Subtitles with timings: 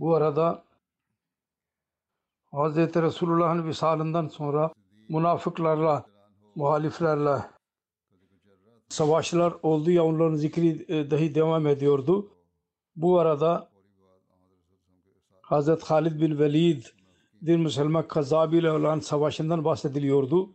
[0.00, 0.64] Bu arada
[2.52, 2.76] Hz.
[2.76, 4.72] Resulullah'ın visalından sonra
[5.08, 6.04] münafıklarla,
[6.54, 7.38] muhaliflerle
[8.88, 12.30] savaşlar oldu ya onların zikri e, dahi devam ediyordu.
[12.96, 13.68] Bu arada
[15.42, 15.68] Hz.
[15.68, 16.82] Halid bin Velid
[17.46, 20.50] din Müslüman Kazabi ile olan savaşından bahsediliyordu.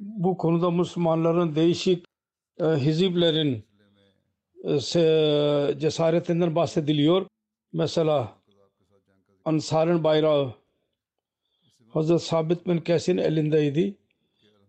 [0.00, 2.04] Bu konuda Müslümanların değişik
[2.58, 3.64] e, hiziplerin
[4.64, 4.78] e,
[5.78, 7.26] cesaretinden bahsediliyor.
[7.74, 8.38] Mesela
[9.44, 10.54] Ansar'ın bayrağı
[11.88, 13.98] Hazret Sabit bin Kes'in elindeydi.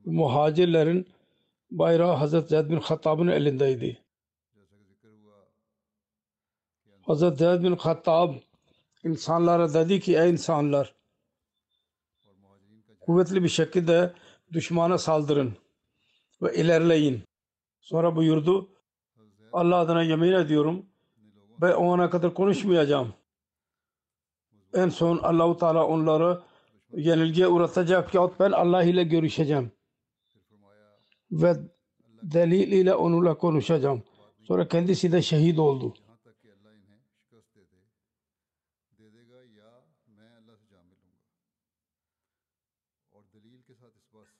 [0.05, 1.07] Muhacirlerin
[1.71, 4.01] bayrağı Hazret Zeyd bin Hattab'ın elindeydi.
[7.01, 8.33] Hazret Zeyd bin Hattab
[9.03, 10.93] insanlara dedi ki ey insanlar
[13.01, 14.13] kuvvetli bir şekilde
[14.53, 15.57] düşmana saldırın
[16.41, 17.23] ve ilerleyin.
[17.81, 18.69] Sonra buyurdu
[19.53, 20.85] Allah adına yemin ediyorum
[21.61, 23.13] ve o ana kadar konuşmayacağım.
[24.73, 26.41] En son Allahu Teala onları
[26.93, 29.71] yenilgiye uğratacak yahut ben Allah ile görüşeceğim.
[31.31, 31.55] Ve
[32.23, 34.03] delil ile onunla konuşacağım.
[34.43, 35.93] Sonra kendisi de şehit oldu.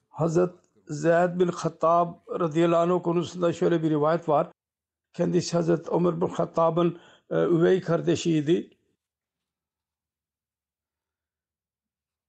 [0.08, 0.50] Hazret
[0.88, 4.52] Zeyd bin Hattab radıyallahu anh konusunda şöyle bir rivayet var.
[5.16, 6.98] Kendisi Hazret Ömer bin Hattab'ın
[7.30, 8.70] e, üvey kardeşiydi.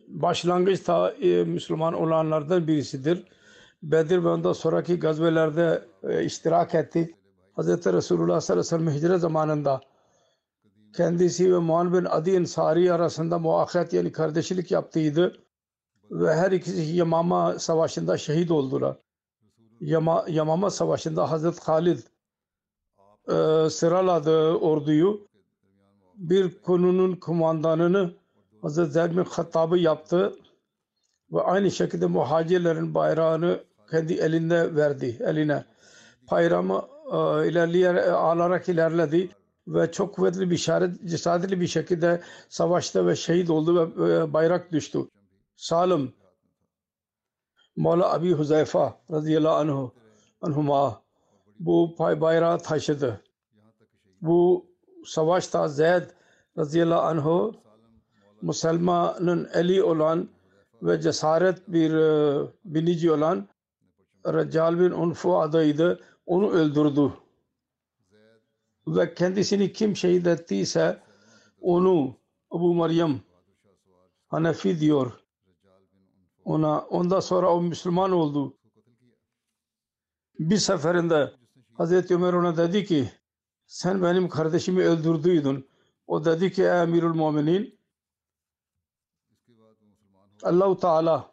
[0.08, 3.24] Başlangıçta e, Müslüman olanlardan birisidir.
[3.84, 7.16] Bedir ve ondan sonraki gazvelerde e, iştirak etti.
[7.58, 7.68] Hz.
[7.68, 9.82] Resulullah sallallahu aleyhi ve sellem hicret zamanında
[10.96, 15.34] kendisi ve Muhan bin Adi Ensari arasında muahat yani kardeşlik yaptıydı
[16.12, 18.98] ve her ikisi Yamama Savaşı'nda şehit oldular.
[19.80, 22.00] Yama, Yamama Savaşı'nda Hazret Halid
[23.28, 23.34] e,
[24.62, 25.28] orduyu.
[26.16, 28.14] Bir konunun kumandanını
[28.62, 30.36] Hazret Zeyd bin Hattab'ı yaptı
[31.32, 35.66] ve aynı şekilde muhacirlerin bayrağını kendi elinde verdi eline.
[36.32, 37.18] Bayramı e,
[37.48, 39.30] ilerleyerek alarak ilerledi
[39.68, 44.72] ve çok kuvvetli bir işaret cesaretli bir şekilde savaşta ve şehit oldu ve e, bayrak
[44.72, 45.00] düştü.
[45.56, 46.14] Salim
[47.76, 49.94] Mola Abi Huzeyfa radıyallahu anhu
[50.42, 51.02] anhuma
[51.60, 53.22] bu pay bayrağı taşıdı.
[54.22, 54.66] Bu
[55.06, 56.04] savaşta Zeyd
[56.58, 57.56] radıyallahu anhu
[58.42, 60.30] Müslümanın eli olan
[60.82, 63.48] ve cesaret bir e, binici olan
[64.26, 66.00] Reccal bin Unfu adıydı.
[66.26, 67.14] Onu öldürdü.
[68.88, 71.02] Ve kendisini kim şehit ettiyse
[71.62, 72.16] onu
[72.52, 73.22] Abu Meryem
[74.28, 75.12] Hanefi diyor
[76.46, 76.80] ona.
[76.82, 78.58] Ondan sonra o Müslüman oldu.
[80.40, 81.32] Bir seferinde
[81.78, 83.12] Hazreti Ömer ona dedi ki
[83.66, 85.70] sen benim kardeşimi öldürdüydün.
[86.08, 87.80] O dedi ki Emirül Muminin
[90.44, 91.32] Allahu Teala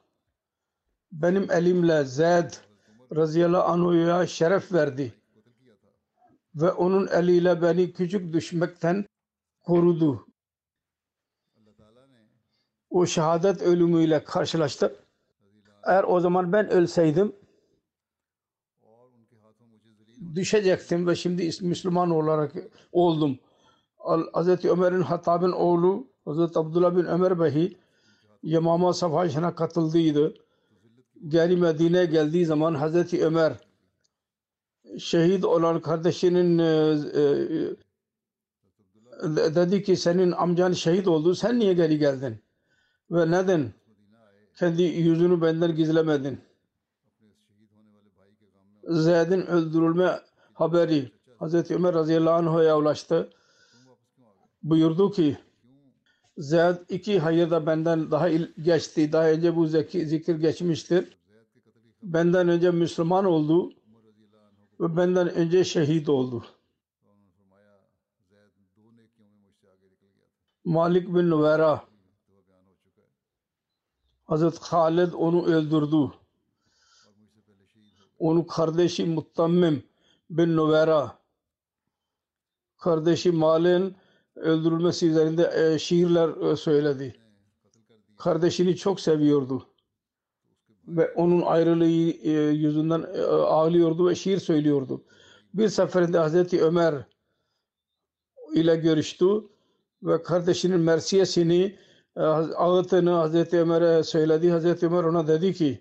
[1.12, 2.50] benim elimle Zeyd
[3.17, 5.14] radıyallahu anhu'ya şeref verdi
[6.55, 9.06] ve onun eliyle beni küçük düşmekten
[9.62, 10.26] korudu.
[12.90, 14.97] O şehadet ölümüyle karşılaştı.
[15.85, 17.37] Eğer o zaman ben ölseydim
[20.35, 22.53] düşecektim ve şimdi Müslüman olarak
[22.93, 23.38] oldum.
[24.35, 24.65] Hz.
[24.65, 26.38] Ömer'in Hattab'ın oğlu Hz.
[26.56, 27.76] Abdullah bin Ömer Behi
[28.43, 30.35] Yamama Savaşı'na katıldıydı.
[31.29, 33.53] geri Medine'ye geldiği zaman Hazreti Ömer
[34.99, 37.23] şehit olan kardeşinin e, e,
[39.37, 42.37] de- dedi ki senin amcan şehit oldu sen niye geri geldin
[43.11, 43.73] ve neden
[44.59, 46.41] kendi yüzünü benden gizlemedin
[48.88, 50.20] Zeyd'in öldürülme
[50.52, 51.70] haberi Hz.
[51.70, 53.31] Ömer radıyallahu anh'a ulaştı.
[54.62, 55.38] Buyurdu ki
[56.38, 58.28] Zeyd iki hayırda benden daha
[58.62, 59.12] geçti.
[59.12, 61.16] Daha önce bu zikir geçmiştir.
[62.02, 63.72] Benden önce Müslüman oldu
[64.81, 66.44] ve benden önce şehit oldu.
[70.64, 71.84] Malik bin Nuvera
[74.25, 76.12] Hazret Halid onu öldürdü.
[78.19, 79.82] Onun kardeşi Muttammim
[80.31, 81.19] bin Nuvera
[82.78, 83.96] kardeşi Mal'in
[84.37, 87.14] öldürülmesi üzerinde e, şiirler e, söyledi.
[88.19, 89.66] Kardeşini çok seviyordu.
[90.88, 95.05] Ve onun ayrılığı e, yüzünden e, ağlıyordu ve şiir söylüyordu.
[95.55, 96.94] Bir seferinde Hazreti Ömer
[98.55, 99.26] ile görüştü
[100.02, 101.78] ve kardeşinin mersiyesini
[102.16, 104.50] e, ağıtını Hazreti Ömer'e söyledi.
[104.50, 105.81] Hazreti Ömer ona dedi ki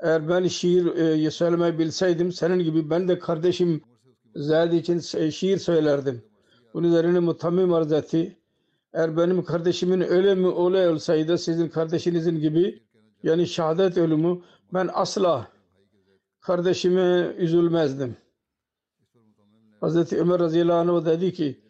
[0.00, 0.86] eğer ben şiir
[1.26, 3.82] e, söylemeyi bilseydim senin gibi ben de kardeşim
[4.34, 6.22] Zeyd için şi- şiir söylerdim.
[6.74, 8.36] Bunun üzerine mutammim arz etti.
[8.92, 12.82] Eğer benim kardeşimin öyle mi öyle olsaydı sizin kardeşinizin gibi
[13.22, 14.40] yani şehadet ölümü
[14.74, 15.48] ben asla
[16.40, 18.16] kardeşime üzülmezdim.
[19.80, 21.60] Hazreti Ömer radıyallahu anh dedi ki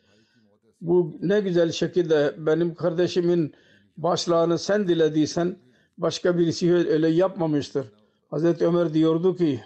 [0.80, 3.54] bu ne güzel şekilde benim kardeşimin
[3.96, 5.56] başlığını sen dilediysen
[5.98, 7.86] başka birisi öyle yapmamıştır.
[8.28, 9.64] Hazreti Ömer diyordu ki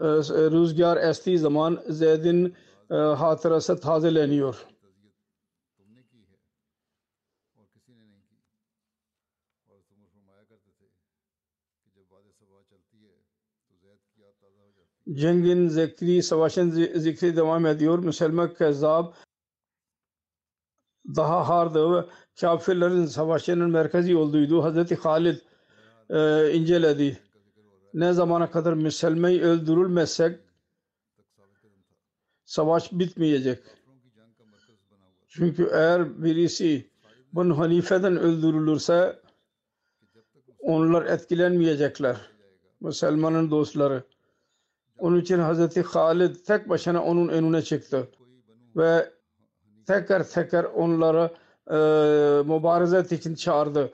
[0.00, 2.54] e, e, rüzgar estiği zaman Zeyd'in
[2.90, 4.66] e, hatırası tazeleniyor.
[15.14, 17.98] Cengin zikri, savaşın zikri devam ediyor.
[17.98, 19.12] Müselme Kezzab
[21.16, 22.04] daha hardı ve
[22.40, 24.62] kafirlerin savaşının merkezi olduğuydu.
[24.62, 25.36] Hazreti Halid
[26.10, 27.18] e, inceledi
[27.94, 30.40] ne zamana kadar Müslümanı öldürülmesek
[32.44, 33.62] savaş bitmeyecek.
[35.28, 36.90] Çünkü eğer birisi
[37.32, 39.20] Bun Hanife'den öldürülürse
[40.58, 42.16] onlar etkilenmeyecekler.
[42.80, 44.02] Müslümanın dostları.
[44.98, 45.76] Onun için Hz.
[45.86, 48.08] Halid tek başına onun önüne çıktı.
[48.76, 49.10] Ve
[49.86, 51.30] tekrar tekrar onları
[51.70, 51.76] e,
[52.42, 53.92] mübarezet için çağırdı.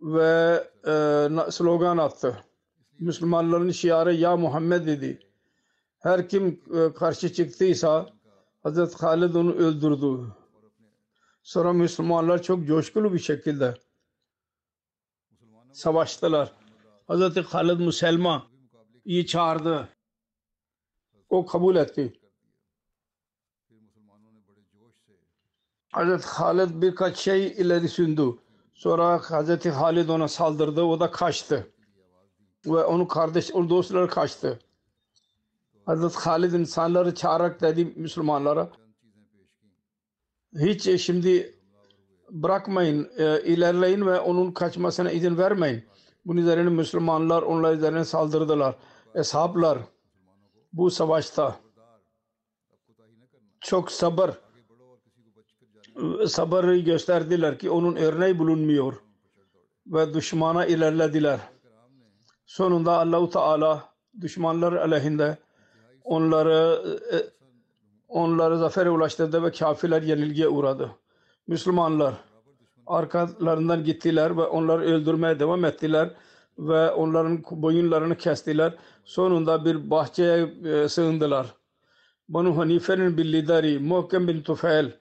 [0.00, 2.36] Ve e, slogan attı.
[2.98, 5.18] Müslümanların şiarı ya Muhammed dedi.
[5.98, 8.10] Her kim e, karşı çıktıysa
[8.62, 10.32] Hazreti Halid onu öldürdü.
[11.42, 13.74] Sonra Müslümanlar çok coşkulu bir şekilde
[15.72, 16.52] savaştılar.
[17.06, 18.46] Hazreti Halid Müselma
[19.04, 19.88] iyi çağırdı.
[21.30, 22.20] O kabul etti.
[25.92, 28.38] Hazreti Halid birkaç şey ileri sündü.
[28.74, 30.82] Sonra Hazreti Halid ona saldırdı.
[30.82, 31.73] O da kaçtı
[32.66, 34.58] ve onun kardeş, onun dostları kaçtı.
[35.86, 38.70] Hazreti Halid insanları çağırarak dedi Müslümanlara
[40.58, 41.54] hiç e, şimdi
[42.30, 45.84] bırakmayın, e, ilerleyin ve onun kaçmasına izin vermeyin.
[46.26, 48.76] Bunun üzerine Müslümanlar onlar üzerine saldırdılar.
[49.14, 49.78] Eshaplar
[50.72, 51.56] bu savaşta
[53.60, 54.30] çok sabır
[56.26, 58.94] sabırı gösterdiler ki onun örneği bulunmuyor
[59.86, 61.40] ve düşmana ilerlediler.
[62.46, 63.88] Sonunda Allahu Teala
[64.20, 65.38] düşmanlar aleyhinde
[66.04, 66.82] onları
[67.12, 67.16] e,
[68.08, 70.90] onları zafere ulaştırdı ve kafirler yenilgiye uğradı.
[71.46, 72.14] Müslümanlar
[72.86, 76.10] arkalarından gittiler ve onları öldürmeye devam ettiler
[76.58, 78.74] ve onların boyunlarını kestiler.
[79.04, 81.54] Sonunda bir bahçeye e, sığındılar.
[82.28, 84.92] Banu Hanife'nin bir lideri Muhkem bin Tufel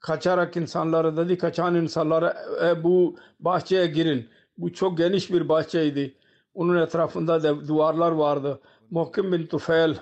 [0.00, 4.28] kaçarak insanlara dedi kaçan insanlara e, bu bahçeye girin.
[4.58, 6.14] Bu çok geniş bir bahçeydi.
[6.54, 8.60] Onun etrafında da duvarlar vardı.
[8.90, 9.98] Muhkem bin Tufel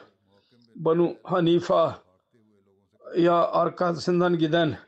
[0.74, 2.02] Banu Hanifa
[3.16, 4.78] ya arkasından giden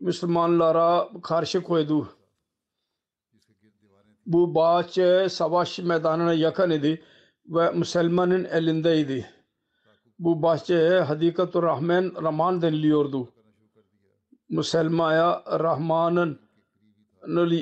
[0.00, 2.08] Müslümanlara karşı koydu.
[4.26, 7.02] Bu bahçe savaş meydanına yakın idi
[7.46, 9.30] ve Müslümanın elindeydi.
[10.18, 13.28] Bu bahçeye Hadikatur Rahman Rahman deniliyordu.
[14.48, 16.40] Müslümaya Rahman'ın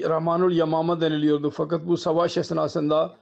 [0.09, 1.50] Rahmanul Yamama deniliyordu.
[1.50, 3.16] Fakat bu savaş esnasında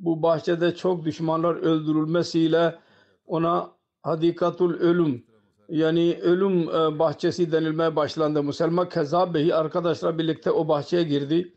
[0.00, 2.78] bu bahçede çok düşmanlar öldürülmesiyle
[3.26, 3.70] ona
[4.02, 5.24] Hadikatul Ölüm
[5.68, 8.42] yani ölüm e, bahçesi denilmeye başlandı.
[8.42, 11.54] Müslüman Kezzab Bey arkadaşlar birlikte o bahçeye girdi.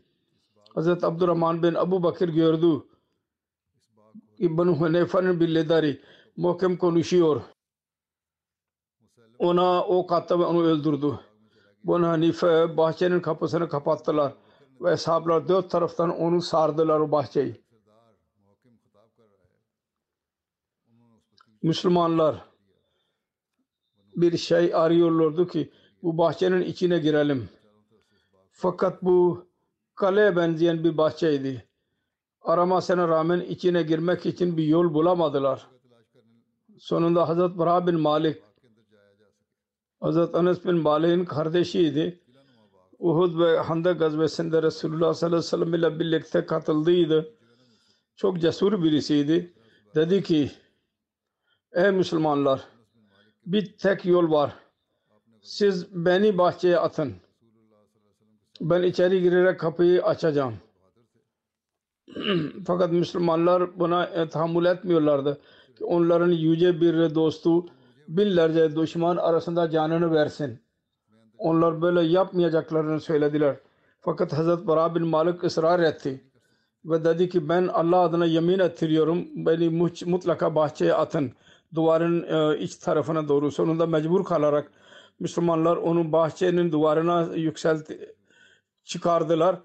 [0.74, 2.82] Hazreti Abdurrahman bin Abu Bakır gördü
[4.38, 6.00] İbn Hanife'nin bir lideri
[6.36, 7.42] muhkem konuşuyor.
[9.38, 11.18] Ona ok attı ve onu öldürdü.
[11.84, 14.32] Bunu Hanife bahçenin kapısını kapattılar
[14.80, 17.67] ve ashablar dört taraftan onu sardılar o bahçeyi.
[21.62, 22.44] Müslümanlar
[24.16, 25.72] bir şey arıyorlardı ki
[26.02, 27.48] bu bahçenin içine girelim.
[28.50, 29.46] Fakat bu
[29.94, 31.68] kaleye benzeyen bir bahçeydi.
[32.40, 35.66] Aramasına rağmen içine girmek için bir yol bulamadılar.
[36.78, 38.42] Sonunda Hazret Bra bin Malik
[40.00, 42.20] Hazret Anas bin Malik'in kardeşiydi.
[42.98, 47.34] Uhud ve Handak gazvesinde Resulullah sallallahu aleyhi ve sellem ile birlikte katıldıydı.
[48.16, 49.52] Çok cesur birisiydi.
[49.94, 50.50] Dedi ki
[51.78, 52.64] ey Müslümanlar,
[53.46, 54.54] bir tek yol var.
[55.42, 57.14] Siz beni bahçeye atın.
[58.60, 60.54] Ben içeri girerek kapıyı açacağım.
[62.66, 65.40] Fakat Müslümanlar buna tahammül etmiyorlardı.
[65.78, 67.66] Ki onların yüce bir dostu
[68.08, 70.60] binlerce düşman arasında canını versin.
[71.38, 73.56] Onlar böyle yapmayacaklarını söylediler.
[74.00, 76.24] Fakat Hazret Bara bin Malik ısrar etti.
[76.84, 79.68] Ve dedi ki ben Allah adına yemin ettiriyorum beni
[80.06, 81.32] mutlaka bahçeye atın.
[81.74, 83.50] Duvarın e, iç tarafına doğru.
[83.50, 84.72] Sonunda mecbur kalarak
[85.20, 88.14] Müslümanlar onu bahçenin duvarına yükseltti,
[88.84, 89.56] çıkardılar.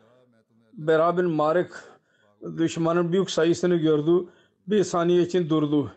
[0.74, 1.72] Bera bin Malik
[2.57, 4.25] düşmanın büyük sayısını gördü.
[4.67, 5.91] Bir saniye için durdu.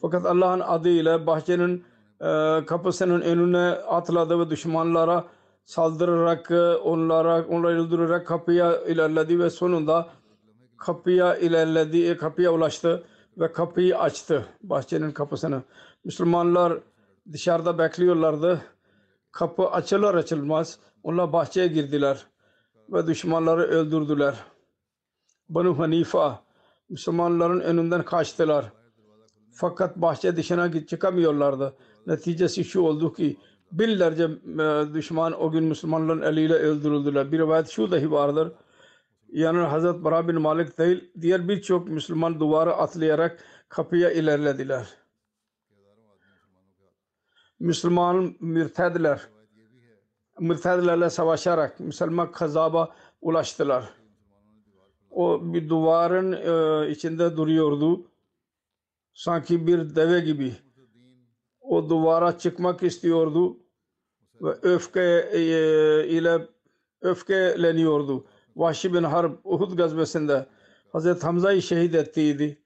[0.00, 1.84] Fakat Allah'ın adıyla bahçenin
[2.20, 5.24] e, kapısının önüne atladı ve düşmanlara
[5.64, 10.08] saldırarak e, onlara onları öldürerek kapıya ilerledi ve sonunda
[10.76, 13.04] kapıya ilerledi, e, kapıya ulaştı
[13.38, 15.62] ve kapıyı açtı bahçenin kapısını.
[16.04, 16.78] Müslümanlar
[17.32, 18.60] dışarıda bekliyorlardı.
[19.32, 22.26] Kapı açılır açılmaz onlar bahçeye girdiler
[22.92, 24.34] ve düşmanları öldürdüler.
[25.48, 26.42] Banu Hanifa
[26.88, 28.72] Müslümanların önünden kaçtılar.
[29.52, 31.74] Fakat bahçe dışına çıkamıyorlardı.
[32.06, 33.36] Neticesi şu oldu ki
[33.72, 37.32] binlerce e, düşman o gün Müslümanların eliyle öldürüldüler.
[37.32, 38.52] Bir rivayet şu dahi vardır.
[39.32, 44.88] Yani Hazret Bara bin Malik değil, diğer birçok Müslüman duvarı atlayarak kapıya ilerlediler.
[47.60, 49.28] Müslüman mürtedler,
[50.40, 53.88] mürtedlerle savaşarak Müslüman kazaba ulaştılar.
[55.10, 58.10] O bir duvarın e, içinde duruyordu.
[59.14, 60.56] Sanki bir deve gibi.
[61.60, 63.56] O duvara çıkmak istiyordu
[64.42, 65.40] ve öfke e,
[66.08, 66.48] ile
[67.00, 68.26] öfkeleniyordu.
[68.58, 70.46] Vahşi bin Harb Uhud gazvesinde
[70.92, 72.58] Hazreti Hamza'yı şehit ettiydi.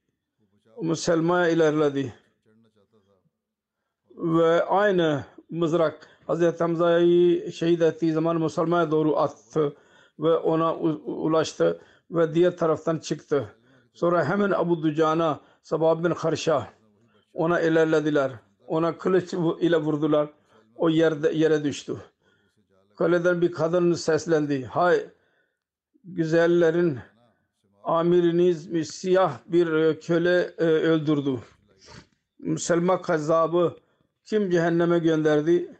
[0.83, 2.15] Müslüman ilerledi.
[4.17, 9.77] Ve aynı mızrak Hazreti Hamza'yı şehit ettiği zaman Müslümana doğru attı
[10.19, 11.81] ve ona ulaştı
[12.11, 13.55] ve diğer taraftan çıktı.
[13.95, 16.69] Sonra hemen Abu Ducana Sabah bin Harşa
[17.33, 18.33] ona ilerlediler.
[18.67, 20.29] Ona kılıç ile vurdular.
[20.75, 21.97] O yerde yere düştü.
[22.97, 24.65] Kaleden bir kadın seslendi.
[24.65, 25.07] Hay
[26.05, 26.99] güzellerin
[27.85, 31.39] amiriniz siyah bir e, köle e, öldürdü.
[32.59, 33.77] Selma kazzabı
[34.25, 35.77] kim cehenneme gönderdi?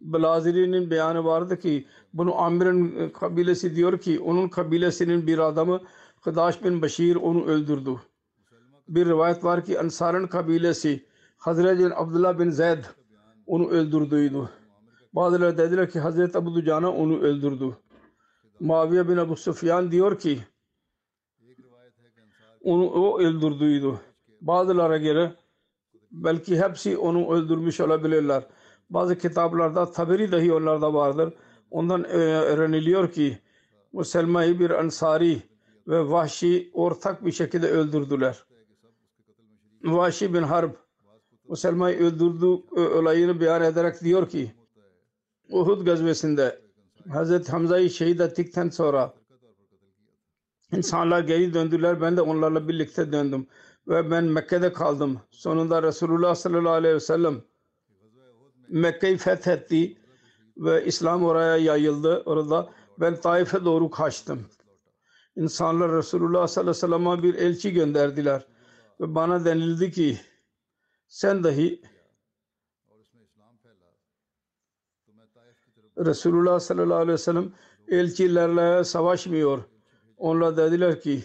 [0.00, 5.80] Blaziri'nin beyanı vardı ki bunu amirin e, kabilesi diyor ki onun kabilesinin bir adamı
[6.24, 7.90] Kıdaş bin Beşir onu öldürdü.
[8.88, 12.84] Bir rivayet var ki Ansar'ın kabilesi Hazreti Abdullah bin Zeyd
[13.46, 14.48] onu öldürdüydü.
[15.12, 17.76] Bazıları dediler ki Hazreti Abu Ducana onu öldürdü.
[18.60, 20.38] Muaviye bin Abu Sufyan diyor ki
[22.62, 24.00] onu o öldürdüydü.
[24.40, 25.32] Bazılara göre
[26.10, 28.46] belki hepsi onu öldürmüş olabilirler.
[28.90, 31.34] Bazı kitaplarda tabiri dahi onlarda vardır.
[31.70, 33.38] Ondan e, öğreniliyor ki
[34.04, 35.42] Selma'yı bir ansari
[35.88, 38.44] ve vahşi ortak bir şekilde öldürdüler.
[39.84, 40.70] Vahşi bin Harb
[41.56, 42.46] Selma'yı öldürdü
[42.76, 44.52] e, olayını beyan ederek diyor ki
[45.50, 46.65] Uhud gazvesinde
[47.12, 49.14] Hazreti Hamza'yı şehit ettikten sonra
[50.72, 52.00] insanlar geri döndüler.
[52.00, 53.46] Ben de onlarla birlikte döndüm.
[53.88, 55.20] Ve ben Mekke'de kaldım.
[55.30, 57.42] Sonunda Resulullah sallallahu aleyhi ve sellem
[58.68, 59.96] Mekke'yi fethetti
[60.56, 62.22] ve İslam oraya yayıldı.
[62.26, 62.70] Orada
[63.00, 64.46] ben Taif'e doğru kaçtım.
[65.36, 68.46] İnsanlar Resulullah sallallahu aleyhi ve sellem'e bir elçi gönderdiler.
[69.00, 70.20] Ve bana denildi ki
[71.08, 71.82] sen dahi
[75.98, 77.52] Resulullah sallallahu aleyhi ve sellem
[77.88, 79.62] elçilerle savaşmıyor.
[80.16, 81.22] Onlar dediler ki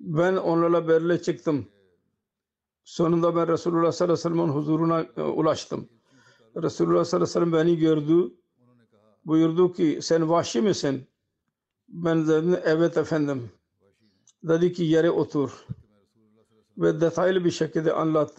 [0.00, 1.66] ben onlarla berle çıktım.
[2.84, 5.88] Sonunda ben Resulullah sallallahu aleyhi ve sellem'in huzuruna e, ulaştım.
[6.56, 8.34] Resulullah sallallahu aleyhi ve sellem beni gördü.
[9.24, 11.06] Buyurdu ki sen vahşi misin?
[11.88, 13.50] Ben dedim evet efendim.
[14.42, 15.66] Dedi ki yere otur.
[16.78, 18.32] Ve detaylı bir şekilde anlat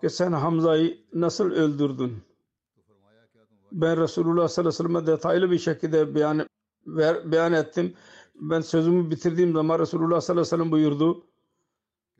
[0.00, 2.29] ki sen Hamza'yı nasıl öldürdün?
[3.72, 6.46] Ben Resulullah sallallahu aleyhi ve sellem'e detaylı bir şekilde beyan,
[7.24, 7.94] beyan ettim.
[8.34, 11.24] Ben sözümü bitirdiğim zaman Resulullah sallallahu aleyhi ve sellem buyurdu.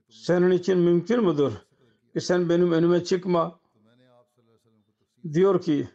[0.09, 1.53] Senin için mümkün müdür
[2.13, 3.61] ki sen benim önüme çıkma.
[5.33, 5.89] Diyor ki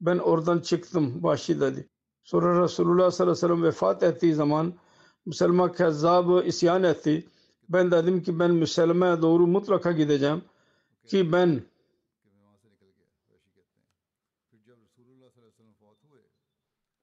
[0.00, 1.88] ben oradan çıktım Vahşi dedi.
[2.24, 4.74] Sonra Resulullah sallallahu aleyhi ve sellem vefat ettiği zaman
[5.26, 7.28] Müslüman kezzabı isyan etti.
[7.68, 10.42] Ben dedim ki ben Müslüman'a doğru mutlaka gideceğim
[11.06, 11.62] ki ben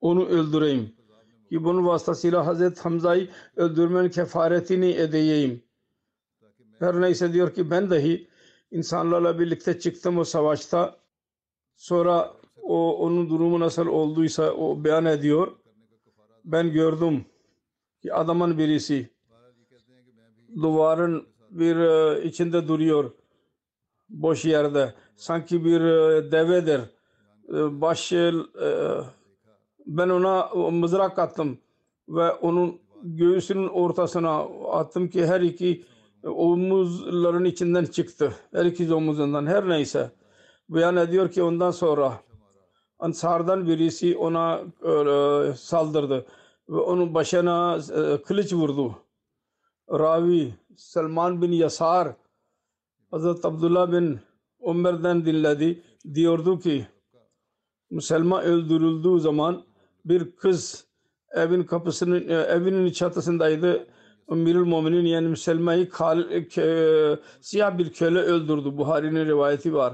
[0.07, 0.91] onu öldüreyim.
[1.49, 5.63] Ki bunun vasıtasıyla Hazreti Hamza'yı öldürmenin kefaretini edeyim.
[6.79, 8.27] Her neyse diyor ki ben dahi
[8.71, 10.97] insanlarla birlikte çıktım o savaşta.
[11.75, 15.51] Sonra o onun durumu nasıl olduysa o beyan ediyor.
[16.45, 17.25] Ben gördüm
[18.01, 19.09] ki adamın birisi
[20.55, 23.11] duvarın bir e, içinde duruyor
[24.09, 24.93] boş yerde.
[25.15, 26.81] Sanki bir e, devedir.
[27.49, 28.31] E, Baş e,
[29.87, 31.57] ben ona mızrak attım
[32.09, 34.37] ve onun göğsünün ortasına
[34.71, 35.85] attım ki her iki
[36.23, 38.33] omuzların içinden çıktı.
[38.51, 40.11] Her iki omuzundan her neyse.
[40.69, 42.13] Beyan ediyor ki ondan sonra
[42.99, 46.25] Ansardan birisi ona e, saldırdı
[46.69, 48.95] ve onun başına e, kılıç vurdu.
[49.91, 52.15] Ravi Salman bin Yasar
[53.11, 54.19] Hazret Abdullah bin
[54.61, 55.83] Ömer'den dinledi.
[56.13, 56.87] Diyordu ki
[57.89, 59.63] Müslüman öldürüldüğü zaman
[60.09, 60.87] bir kız
[61.31, 63.87] evin kapısının e, evinin çatısındaydı.
[64.31, 68.77] Emirül Muminin yani Müslüman'ı kal- kö- siyah bir köle öldürdü.
[68.77, 69.93] Buhari'nin rivayeti var.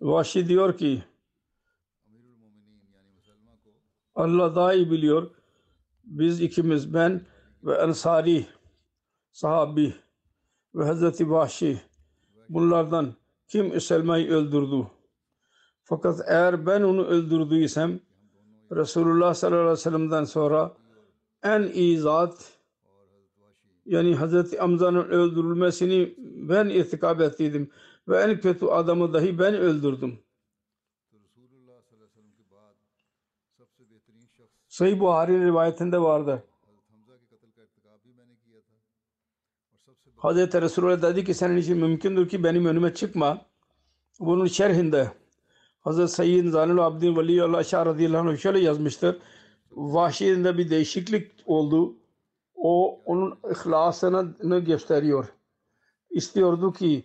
[0.00, 1.02] Vahşi diyor ki
[4.14, 5.30] Allah daha iyi biliyor.
[6.04, 7.26] Biz ikimiz ben
[7.64, 8.46] ve Ensari
[9.32, 9.94] sahabi
[10.74, 11.82] ve Hazreti Vahşi
[12.48, 13.14] bunlardan
[13.48, 14.86] kim Üselma'yı öldürdü?
[15.84, 18.00] Fakat eğer ben onu öldürdüysem
[18.72, 20.76] Resulullah sallallahu aleyhi ve sellem'den sonra
[21.42, 22.52] en iyi zat
[23.86, 27.70] yani Hazreti Hamza'nın öldürülmesini ben irtikab ettiydim
[28.08, 30.18] ve en kötü adamı dahi ben öldürdüm.
[34.68, 36.40] Sahih Buhari rivayetinde vardır.
[40.16, 43.46] Hazreti Resulullah dedi ki senin için mümkündür ki benim önüme çıkma.
[44.20, 45.12] Bunun şerhinde
[45.82, 49.18] Hazreti Sayyid Zanul Abdin Veli Allah Şah radıyallahu anh şöyle yazmıştır.
[49.70, 51.96] Vahşi'inde bir değişiklik oldu.
[52.54, 55.26] O onun ihlasını gösteriyor.
[56.10, 57.04] İstiyordu ki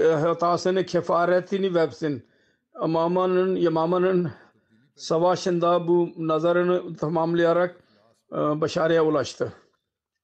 [0.00, 2.26] hatasını kefaretini versin.
[2.74, 4.30] Amamanın, Yamamanın
[4.96, 7.80] savaşında bu nazarını tamamlayarak
[8.32, 9.52] e, başarıya ulaştı.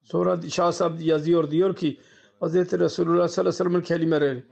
[0.02, 2.00] Sonra Şah Sahib yazıyor diyor ki
[2.42, 2.54] Hz.
[2.54, 4.44] Resulullah sallallahu aleyhi ve sellem'in kelimeleri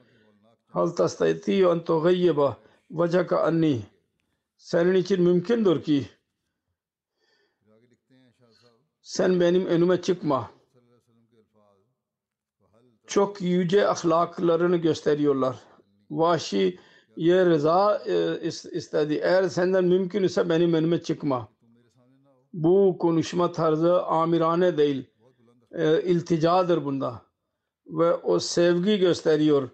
[0.66, 2.56] Hal tastaytiyo en tugayyeba
[2.90, 3.82] vecaka anni
[4.56, 6.08] senin için mümkündür ki
[9.02, 10.50] sen benim önüme çıkma.
[13.06, 15.56] Çok yüce ahlaklarını gösteriyorlar.
[16.10, 16.78] Vahşi
[17.16, 19.20] ye rıza e, istedi.
[19.22, 21.48] Eğer senden mümkün ise benim önüme çıkma.
[22.52, 25.10] Bu konuşma tarzı amirane değil.
[25.72, 27.22] E, ilticadır bunda.
[27.86, 29.70] Ve o sevgi gösteriyor.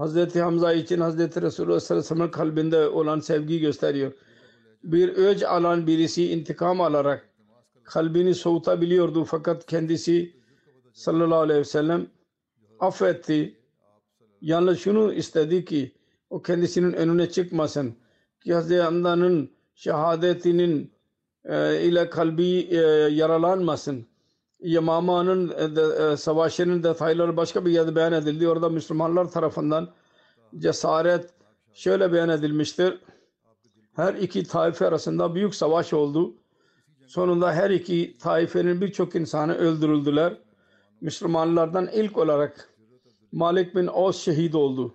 [0.00, 4.12] Hazreti Hamza için Hazreti Resulullah sallallahu aleyhi ve kalbinde olan sevgi gösteriyor.
[4.84, 7.28] Bir öc alan birisi intikam alarak
[7.84, 10.36] kalbini soğutabiliyordu fakat kendisi
[10.92, 12.06] sallallahu aleyhi ve sellem
[12.78, 13.58] affetti.
[14.40, 15.92] Yalnız şunu istedi ki
[16.30, 17.94] o kendisinin önüne çıkmasın.
[18.44, 20.92] Ki Hazreti Hamza'nın şehadetinin
[21.44, 22.76] e, ile kalbi e,
[23.10, 24.06] yaralanmasın.
[24.62, 28.48] Yamama'nın e, e, savaşının detayları başka bir yerde beyan edildi.
[28.48, 29.88] Orada Müslümanlar tarafından
[30.58, 31.30] cesaret
[31.72, 32.98] şöyle beyan edilmiştir.
[33.96, 36.34] Her iki taife arasında büyük savaş oldu.
[37.06, 40.38] Sonunda her iki taifenin birçok insanı öldürüldüler.
[41.00, 42.70] Müslümanlardan ilk olarak
[43.32, 44.94] Malik bin Oz şehit oldu.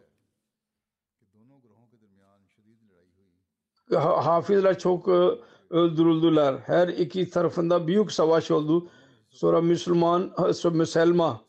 [3.93, 5.29] Hafizler çok e,
[5.69, 6.55] öldürüldüler.
[6.65, 8.89] Her iki tarafında büyük savaş oldu.
[9.35, 10.33] Sonra Müslüman,
[10.71, 11.41] Müselma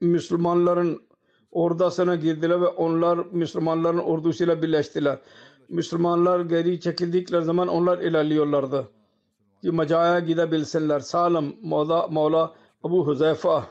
[0.00, 1.02] Müslümanların
[1.50, 5.18] ordasına girdiler ve onlar Müslümanların ordusuyla birleştiler.
[5.68, 8.88] Müslümanlar geri çekildikleri zaman onlar ilerliyorlardı.
[9.62, 11.00] Ki Macaya gidebilsinler.
[11.00, 13.66] Salim, Mevla, Mevla Abu Huzeyfa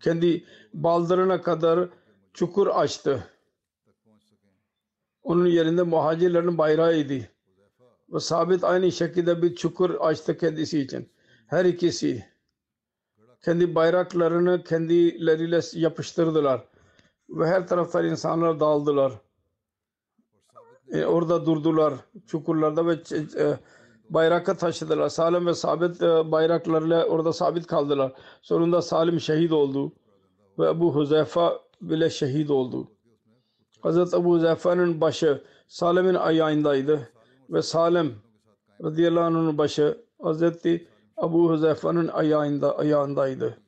[0.00, 1.88] kendi baldırına kadar
[2.34, 3.28] çukur açtı.
[5.22, 7.31] Onun yerinde muhacirlerin bayrağıydı.
[8.12, 11.08] Ve sabit aynı şekilde bir çukur açtı kendisi için.
[11.46, 12.24] Her ikisi
[13.44, 16.64] kendi bayraklarını kendileriyle yapıştırdılar.
[17.28, 19.12] Ve her taraftan insanlar dağıldılar.
[20.92, 21.94] E, orada durdular
[22.26, 22.92] çukurlarda ve
[23.38, 23.58] e,
[24.10, 25.08] bayrakı taşıdılar.
[25.08, 28.12] Salim ve sabit e, bayraklarla orada sabit kaldılar.
[28.42, 29.92] Sonunda Salim şehit oldu.
[30.58, 32.88] Ve Ebu Huzeyfa bile şehit oldu.
[33.80, 37.08] Hazreti Ebu Huzeyfa'nın başı Salim'in ayağındaydı.
[37.52, 38.14] Ve Salim
[38.84, 40.88] radıyallahu anh'ın başı Hazreti
[41.22, 43.58] Ebu Huzeyfa'nın ayağında, ayağındaydı.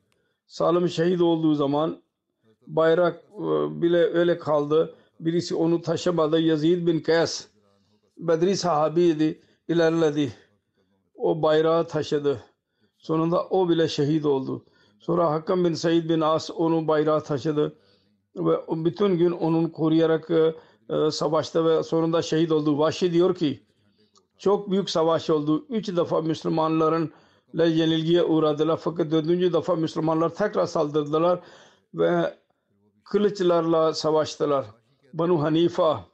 [0.46, 2.02] Salim şehit olduğu zaman
[2.66, 3.42] bayrak e,
[3.82, 4.94] bile öyle kaldı.
[5.20, 6.40] Birisi onu taşımadı.
[6.40, 7.48] Yazid bin Kays
[8.16, 9.40] Bedri sahabiydi.
[9.68, 10.32] ilerledi.
[11.14, 12.42] O bayrağı taşıdı.
[12.98, 14.64] Sonunda o bile şehit oldu.
[15.00, 17.76] Sonra Hakkam bin Said bin As onun bayrağı taşıdı.
[18.36, 20.54] Ve bütün gün onun koruyarak e,
[20.90, 22.78] e, savaştı ve sonunda şehit oldu.
[22.78, 23.64] Vahşi diyor ki
[24.38, 25.66] çok büyük savaş oldu.
[25.68, 27.12] Üç defa Müslümanların
[27.54, 28.76] yenilgiye uğradılar.
[28.76, 31.40] Fakat dördüncü defa Müslümanlar tekrar saldırdılar
[31.94, 32.34] ve
[33.04, 34.66] kılıçlarla savaştılar.
[35.12, 36.04] Banu Hanifa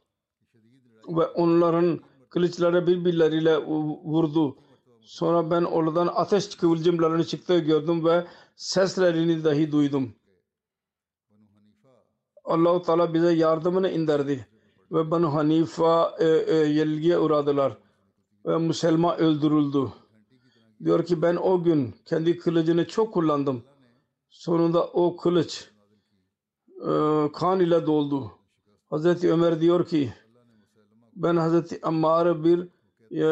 [1.09, 4.57] ve onların kılıçları birbirleriyle vu- vurdu.
[5.03, 10.13] Sonra ben oradan ateş kıvılcımlarını çıktığı gördüm ve seslerini dahi duydum.
[12.45, 14.47] Allahu Teala bize yardımını indirdi
[14.93, 17.77] ve Banu Hanifa e, e, yenilgiye uğradılar
[18.47, 19.93] ve Müslüman öldürüldü.
[20.85, 23.63] Diyor ki ben o gün kendi kılıcını çok kullandım.
[24.29, 25.71] Sonunda o kılıç
[26.81, 26.93] e,
[27.33, 28.33] kan ile doldu.
[28.91, 30.13] Hazreti Ömer diyor ki
[31.17, 32.61] ben Hazreti Ammar'ı bir
[33.11, 33.25] e,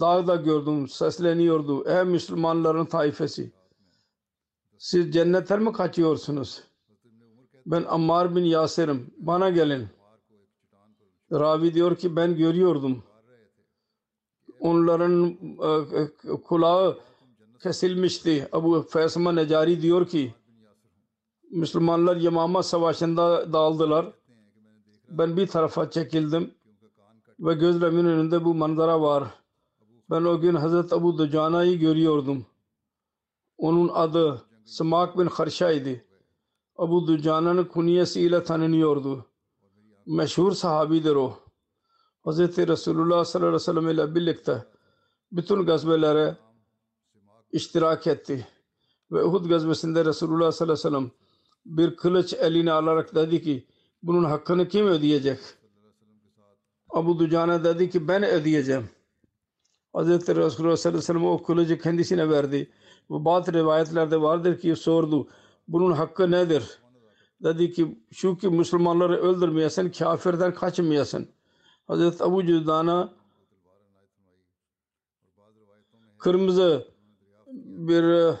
[0.00, 0.88] dağda gördüm.
[0.88, 1.88] Sesleniyordu.
[1.88, 3.52] Ey Müslümanların taifesi.
[4.78, 6.62] Siz cennetten mi kaçıyorsunuz?
[7.66, 9.14] Ben Ammar bin Yasir'im.
[9.18, 9.88] Bana gelin.
[11.32, 13.02] Ravi diyor ki ben görüyordum.
[14.60, 15.26] Onların
[15.62, 16.98] e, e, kulağı
[17.62, 18.48] kesilmişti.
[18.52, 20.34] Abu Fesma Necari diyor ki
[21.50, 24.12] Müslümanlar Yemama Savaşı'nda dağıldılar.
[25.08, 26.50] Ben bir tarafa çekildim
[27.40, 29.24] ve gözlerimin önünde bu manzara var.
[30.10, 32.46] Ben o gün Hazreti Abu Ducana'yı görüyordum.
[33.58, 36.04] Onun adı Sımak bin Harşa'ydı.
[36.76, 39.26] Abu Ducana'nın kunyesiyle tanınıyordu.
[40.06, 41.38] Meşhur sahabidir o.
[42.26, 42.38] Hz.
[42.38, 44.64] Resulullah sallallahu aleyhi ve sellem ile birlikte
[45.32, 46.36] bütün gazvelere
[47.52, 48.46] iştirak etti.
[49.12, 51.10] Ve Uhud gazvesinde Resulullah sallallahu aleyhi ve sellem
[51.66, 53.66] bir kılıç eline alarak dedi ki
[54.02, 55.38] bunun hakkını kim ödeyecek?
[56.90, 58.90] Abu Ducana dedi ki ben ödeyeceğim.
[59.94, 60.08] Hz.
[60.08, 62.70] Resulullah sallallahu aleyhi ve sellem o kılıcı kendisine verdi.
[63.08, 65.28] Bu bazı rivayetlerde vardır ki sordu.
[65.68, 66.78] Bunun hakkı nedir?
[67.42, 71.28] Dedi ki şu ki Müslümanları öldürmeyesin, kafirden kaçmayasın.
[71.88, 73.12] Hazreti Abu Cüzdana
[76.18, 76.88] kırmızı
[77.56, 78.40] bir e,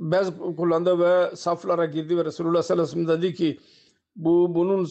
[0.00, 3.60] bez kullandı ve saflara girdi ve Resulullah sallallahu aleyhi ve sellem dedi ki
[4.16, 4.88] bu bunun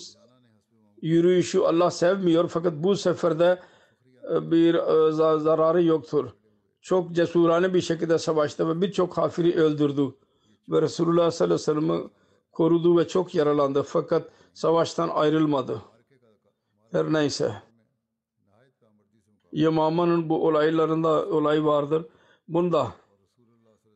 [1.01, 3.59] yürüyüşü Allah sevmiyor fakat bu seferde
[4.31, 4.79] e, bir e,
[5.11, 6.29] za- zararı yoktur.
[6.81, 10.15] Çok cesurane bir şekilde savaştı ve birçok kafiri öldürdü.
[10.69, 12.09] Ve Resulullah sallallahu aleyhi ve sellem'i
[12.51, 15.81] korudu ve çok yaralandı fakat savaştan ayrılmadı.
[16.95, 17.63] Her neyse.
[19.51, 22.05] Yamama'nın bu olaylarında olay vardır.
[22.47, 22.93] Bunda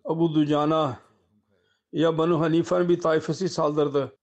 [0.05, 0.99] Abu Ducana
[1.91, 4.17] ya Banu Hanife'nin bir tayfesi saldırdı.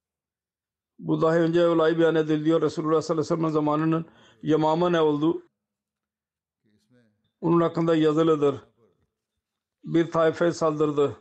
[0.98, 2.62] Bu daha önce olay beyan ediliyor.
[2.62, 4.06] Resulullah sallallahu aleyhi ve sellem zamanının
[4.42, 5.42] Yamama ne oldu?
[7.40, 8.56] Onun hakkında yazılıdır.
[9.84, 11.16] Bir tayfe saldırdı.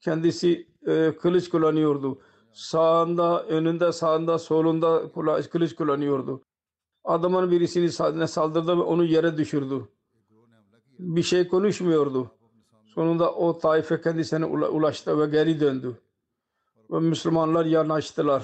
[0.00, 2.22] Kendisi e, kılıç kullanıyordu.
[2.52, 5.12] Sağında, önünde, sağında, solunda
[5.50, 6.47] kılıç kullanıyordu.
[7.04, 9.88] Adamın birisini sa- saldırdı ve onu yere düşürdü.
[10.98, 12.30] Bir şey konuşmuyordu.
[12.94, 15.96] Sonunda o taife kendisine ula- ulaştı ve geri döndü.
[16.90, 18.42] Ve Müslümanlar yanaştılar.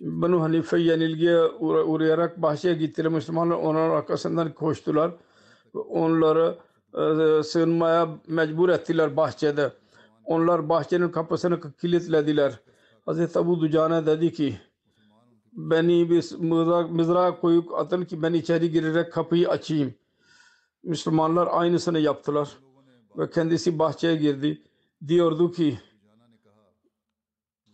[0.00, 3.12] Banu Hanife yenilgiye uğra- uğrayarak bahçeye gittiler.
[3.12, 5.10] Müslümanlar onların arkasından koştular.
[5.74, 6.58] Onları
[6.94, 9.72] e, sığınmaya mecbur ettiler bahçede.
[10.24, 12.60] Onlar bahçenin kapısını kilitlediler.
[13.06, 14.58] Hazreti Abu Ducana dedi ki
[15.56, 19.94] beni bir mızrak, mızrağa koyup atın ki ben içeri girerek kapıyı açayım.
[20.82, 22.56] Müslümanlar aynısını yaptılar.
[23.16, 24.62] Ve kendisi bahçeye girdi.
[25.06, 25.78] Diyordu ki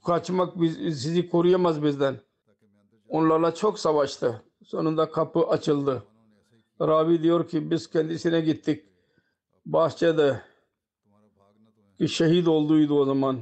[0.07, 2.17] kaçmak biz, sizi koruyamaz bizden.
[3.09, 4.43] Onlarla çok savaştı.
[4.65, 6.03] Sonunda kapı açıldı.
[6.81, 8.85] Ravi diyor ki biz kendisine gittik.
[9.67, 10.41] Bahçede
[11.99, 13.39] ki şehit olduydu o zaman.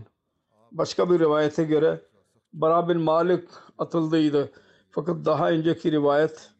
[0.72, 2.10] Başka bir rivayete göre
[2.52, 3.48] Bara bin Malik
[3.80, 4.52] atıldıydı.
[4.90, 6.50] Fakat daha önceki rivayet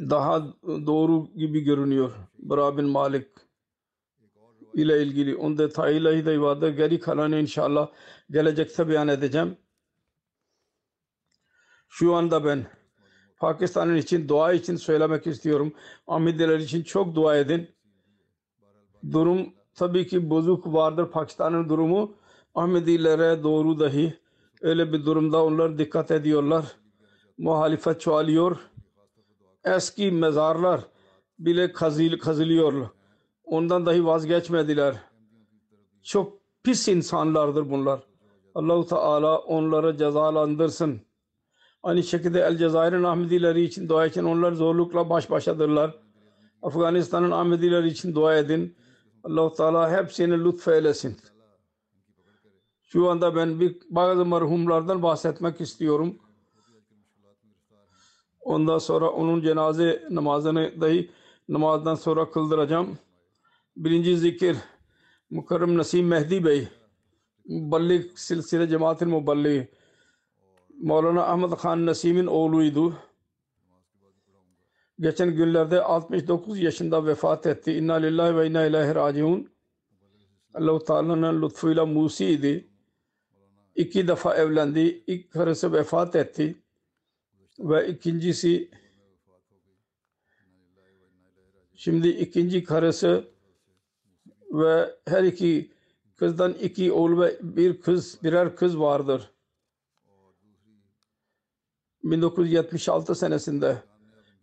[0.00, 2.12] daha doğru gibi görünüyor.
[2.38, 3.28] Bara bin Malik
[4.74, 5.36] ile ilgili.
[5.36, 6.68] Onun detayıyla da vardır.
[6.68, 7.88] Geri kalanı inşallah
[8.30, 9.56] gelecekte beyan edeceğim.
[11.88, 12.66] Şu anda ben
[13.38, 15.74] Pakistan'ın için dua için söylemek istiyorum.
[16.06, 17.70] Ahmediler için çok dua edin.
[19.10, 22.14] Durum tabii ki bozuk vardır Pakistan'ın durumu.
[22.54, 24.21] Ahmedilere doğru dahi
[24.62, 26.64] öyle bir durumda onlar dikkat ediyorlar.
[27.38, 28.56] Muhalefet çoğalıyor.
[29.64, 30.80] Eski mezarlar
[31.38, 32.88] bile kazıl, kazılıyor.
[33.44, 34.96] Ondan dahi vazgeçmediler.
[36.02, 38.00] Çok pis insanlardır bunlar.
[38.54, 41.00] Allahu Teala onları cezalandırsın.
[41.82, 45.94] Aynı şekilde El Cezayir'in Ahmedileri için dua için onlar zorlukla baş başadırlar.
[46.62, 48.76] Afganistan'ın Ahmedileri için dua edin.
[49.24, 51.16] Allah-u Teala hepsini lütfeylesin.
[52.92, 56.18] Şu anda ben bir bazı merhumlardan bahsetmek istiyorum.
[58.40, 61.10] Ondan sonra onun cenaze namazını dahi
[61.48, 62.98] namazdan sonra kıldıracağım.
[63.76, 64.56] Birinci zikir
[65.30, 66.68] Mukarrem Nasim Mehdi Bey
[67.44, 69.68] Muballik silsile cemaatin muballik
[70.82, 72.94] Mevlana Ahmet Khan Nasim'in oğluydu.
[75.00, 77.72] Geçen günlerde 69 yaşında vefat etti.
[77.72, 79.52] İnna lillahi ve inna ilahi raciun.
[80.54, 82.71] Allah-u Teala'nın lütfuyla Musi idi.
[83.76, 85.02] İki defa evlendi.
[85.06, 86.56] İlk karısı vefat etti.
[87.58, 88.70] Ve ikincisi
[91.74, 93.24] şimdi ikinci karısı
[94.52, 95.72] ve her iki
[96.16, 99.30] kızdan iki oğul ve bir kız birer kız vardır.
[102.04, 103.82] 1976 senesinde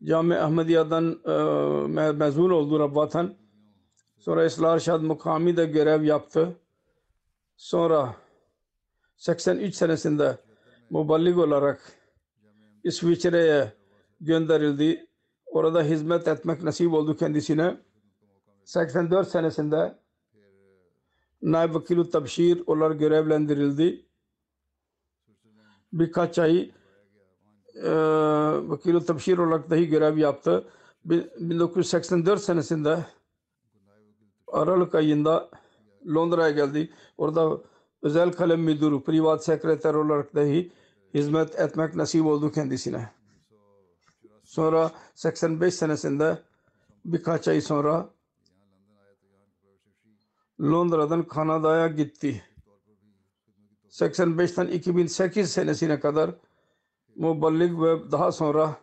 [0.04, 3.36] Cami Ahmediye'den e, mezun oldu Rabbatan.
[4.18, 6.56] Sonra İslah Arşad Mukami de görev yaptı.
[7.56, 8.16] Sonra
[9.20, 10.38] 83 senesinde
[10.90, 11.94] muballik olarak
[12.84, 13.74] İsviçre'ye
[14.22, 15.08] gönderildi.
[15.46, 17.78] Orada hizmet etmek nasip oldu kendisine.
[18.64, 19.98] 84 senesinde
[21.42, 24.06] Naib Vakil-i Tabşir olarak görevlendirildi.
[25.94, 26.72] Birkaç ay
[27.76, 27.92] e,
[28.70, 30.68] Vakil-i Tabşir olarak dahi görev yaptı.
[31.06, 33.06] 1984 senesinde
[34.48, 35.50] Aralık ayında
[36.08, 36.94] Londra'ya geldi.
[37.18, 37.62] Orada
[38.02, 40.72] özel kalem müdürü, privat sekreter olarak dahi
[41.14, 43.10] hizmet etmek nasip oldu kendisine.
[44.44, 46.44] Sonra 85 senesinde
[47.06, 48.10] birkaç ay sonra
[50.62, 52.44] Londra'dan Kanada'ya gitti.
[53.90, 56.36] 85'ten 2008 senesine kadar
[57.16, 58.76] muballik ve daha sonra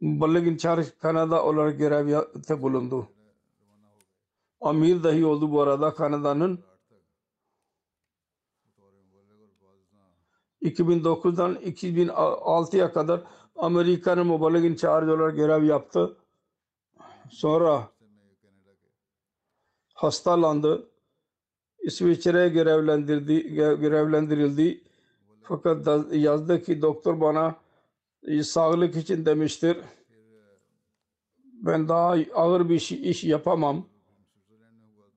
[0.00, 3.08] muballik incharge Kanada olarak görevde bulundu.
[4.60, 6.69] Amir dahi oldu bu arada Kanada'nın.
[10.62, 13.20] 2009'dan 2006'ya kadar
[13.56, 16.16] Amerika'nın muballik incharge olarak görev yaptı.
[17.30, 17.88] Sonra
[19.94, 20.86] hastalandı.
[21.82, 24.80] İsviçre'ye görevlendirdi, görevlendirildi.
[25.42, 27.56] Fakat yazdı ki doktor bana
[28.42, 29.76] sağlık için demiştir.
[31.52, 33.86] Ben daha ağır bir iş yapamam.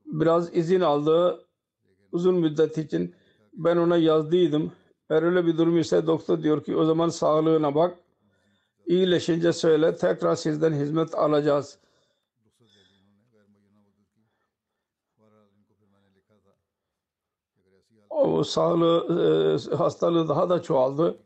[0.06, 1.46] Biraz izin aldı
[2.12, 3.16] uzun müddet için.
[3.54, 4.72] Ben ona yazdıydım.
[5.10, 7.98] Eğer öyle bir durum ise doktor diyor ki o zaman sağlığına bak.
[8.86, 11.80] İyileşince söyle tekrar sizden hizmet alacağız.
[18.10, 21.18] O sağlığı, e, hastalığı daha da çoğaldı.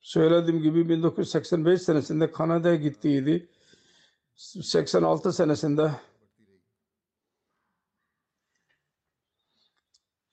[0.00, 3.48] Söylediğim gibi 1985 senesinde Kanada'ya gittiydi.
[4.34, 5.90] 86 senesinde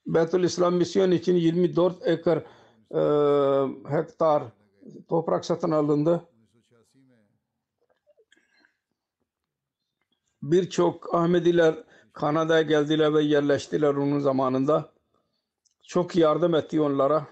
[0.05, 2.37] Beytül İslam misyon için 24 ekar
[2.91, 3.01] e,
[3.89, 4.43] hektar
[5.09, 6.29] toprak satın alındı.
[10.41, 14.93] Birçok Ahmediler Kanada'ya geldiler ve yerleştiler onun zamanında.
[15.83, 17.27] Çok yardım etti onlara.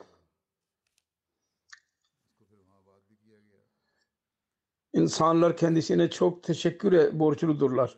[4.93, 7.97] İnsanlar kendisine çok teşekkür borçludurlar.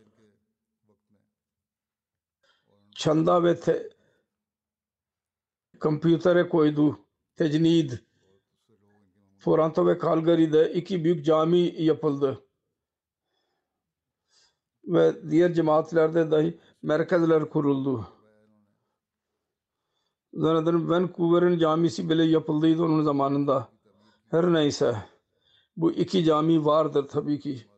[2.95, 3.89] Çanda ve te,
[5.83, 6.99] kompütere koydu.
[7.35, 7.91] Tecnid.
[9.39, 12.43] Toronto ve Calgary'de iki büyük cami yapıldı.
[14.85, 18.07] Ve diğer cemaatlerde dahi merkezler kuruldu.
[20.33, 23.69] Zannederim Vancouver'ın camisi bile yapıldıydı onun zamanında.
[24.31, 24.97] Her neyse.
[25.77, 27.72] Bu iki cami vardır tabii ki.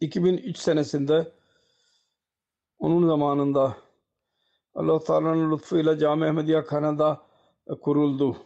[0.00, 1.32] 2003 senesinde
[2.78, 3.76] onun zamanında
[4.74, 7.22] Allah Teala'nın lütfuyla Cami Ahmediye Kanada
[7.80, 8.36] kuruldu.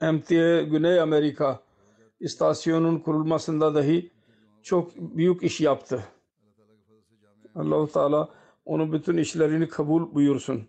[0.00, 1.62] MTA Güney Amerika
[2.20, 4.10] istasyonun kurulmasında dahi
[4.62, 6.04] çok büyük iş yaptı.
[7.54, 8.28] Allah Teala
[8.64, 10.68] onun bütün işlerini kabul buyursun.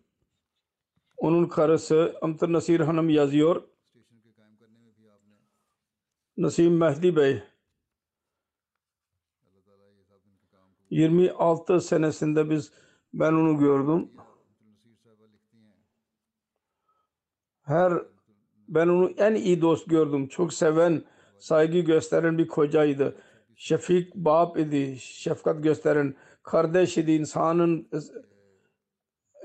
[1.17, 3.63] Onun karısı Amtır Nasir Hanım yazıyor.
[6.38, 7.44] Nasim Mehdi Bey
[10.91, 12.71] 26 senesinde biz
[13.13, 14.12] ben onu gördüm.
[17.62, 17.93] Her
[18.67, 20.27] ben onu en iyi dost gördüm.
[20.27, 21.04] Çok seven,
[21.39, 23.15] saygı gösteren bir kocaydı.
[23.56, 27.89] Şefik bab idi, şefkat gösteren, kardeş idi, insanın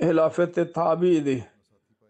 [0.00, 1.48] hilafete tabi idi.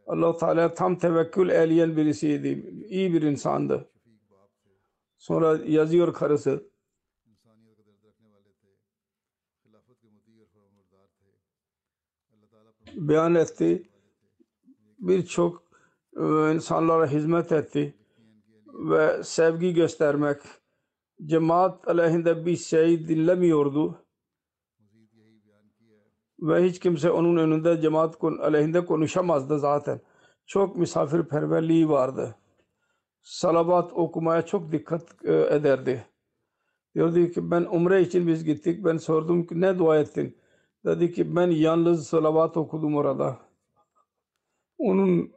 [0.07, 2.49] allah Teala tam tevekkül eyleyen birisiydi.
[2.89, 3.91] İyi bir insandı.
[5.17, 6.76] Sonra yazıyor karısı.
[13.09, 13.91] beyan etti.
[14.99, 15.63] Birçok
[16.17, 17.95] e, insanlara hizmet etti
[18.67, 20.39] ve sevgi göstermek
[21.25, 24.07] cemaat aleyhinde bir şey dinlemiyordu
[26.41, 30.01] ve hiç kimse onun önünde cemaat aleyhinde konuşamazdı zaten.
[30.47, 32.37] Çok misafirperverliği vardı.
[33.23, 36.07] Salavat okumaya çok dikkat e, ederdi.
[36.95, 38.85] Diyordu ki ben umre için biz gittik.
[38.85, 40.37] Ben sordum ki ne dua ettin?
[40.87, 43.39] Dedi ki ben yalnız salavat okudum orada.
[44.79, 45.33] Onun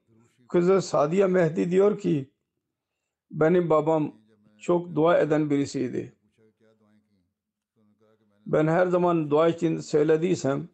[0.49, 2.31] kızı Sadiye Mehdi diyor ki
[3.31, 4.15] benim babam
[4.57, 6.13] çok dua eden birisiydi.
[8.45, 10.69] Ben her zaman dua için söylediysem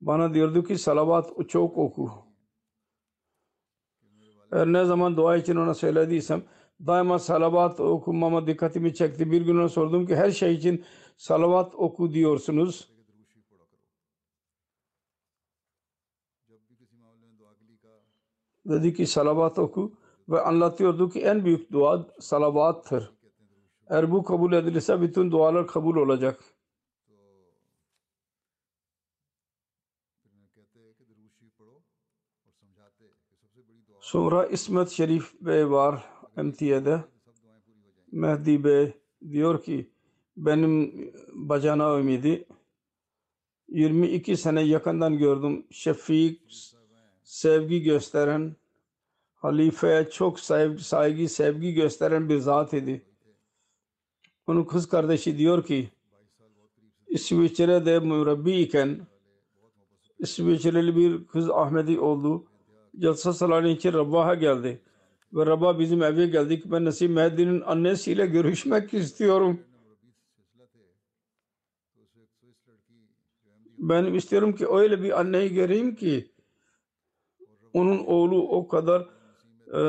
[0.00, 2.10] bana diyordu ki salavat çok oku.
[4.50, 6.42] Her ne zaman dua için ona söylediysem
[6.86, 9.30] daima salavat okumama dikkatimi çekti.
[9.30, 10.84] Bir gün ona sordum ki her şey için
[11.16, 12.95] salavat oku diyorsunuz.
[18.68, 19.92] dedi ki salavat oku
[20.28, 23.16] ve anlatıyordu ki en büyük dua salavattır.
[23.88, 26.44] Eğer bu kabul edilirse bütün dualar kabul olacak.
[34.00, 36.04] Sonra İsmet Şerif Bey var
[36.36, 37.04] MT'de.
[38.12, 38.92] Mehdi Bey
[39.30, 39.90] diyor ki
[40.36, 40.92] benim
[41.32, 42.48] bacana ümidi
[43.68, 45.66] 22 sene yakından gördüm.
[45.70, 46.42] Şefik
[47.26, 48.56] sevgi gösteren,
[49.34, 53.02] halifeye çok saygı, saygı, sevgi gösteren bir zat idi.
[54.46, 55.88] Onun kız kardeşi diyor ki
[57.08, 59.06] İsviçre'de mürebbi iken
[60.18, 62.46] İsviçreli bir kız Ahmedi oldu.
[63.00, 64.80] Jalsa salonu için Rabbah'a geldi.
[65.32, 66.64] Ve Rabbah bizim eve geldik.
[66.66, 69.60] Ben Nasip Mehdi'nin annesiyle görüşmek istiyorum.
[73.78, 76.35] Ben istiyorum ki öyle bir anneyi göreyim ki
[77.76, 79.08] onun oğlu o kadar
[79.74, 79.80] e,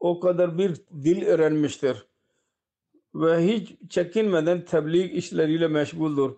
[0.00, 2.06] o kadar bir dil öğrenmiştir.
[3.14, 6.32] Ve hiç çekinmeden tebliğ işleriyle meşguldür.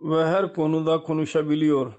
[0.00, 1.92] Ve her konuda konuşabiliyor.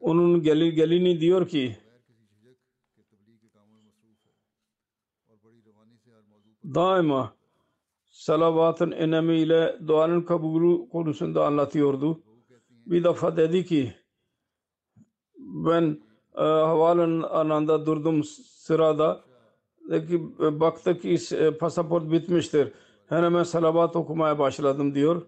[0.00, 1.76] Onun gelin, gelini diyor ki
[6.64, 7.32] daima
[8.08, 12.31] salavatın önemiyle duanın kabulü konusunda anlatıyordu.
[12.86, 13.92] Bir defa dedi ki
[15.38, 16.02] ben
[16.34, 19.24] e, havaalanında durdum sırada
[19.90, 22.72] ki baktı ki e, pasaport bitmiştir.
[23.06, 25.26] Hemen salavat okumaya başladım diyor.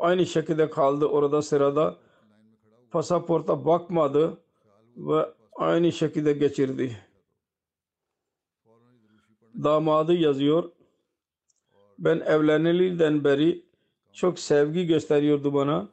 [0.00, 1.96] Aynı şekilde kaldı orada sırada.
[2.90, 4.38] Pasaporta bakmadı
[4.96, 6.96] ve aynı şekilde geçirdi.
[9.62, 10.72] Damadı yazıyor.
[11.98, 13.64] Ben evlenilirden beri
[14.12, 15.88] çok sevgi gösteriyordu bana.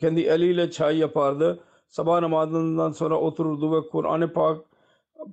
[0.00, 1.60] Kendi eliyle çay yapardı.
[1.88, 4.64] Sabah namazından sonra otururdu ve Kur'an-ı Pak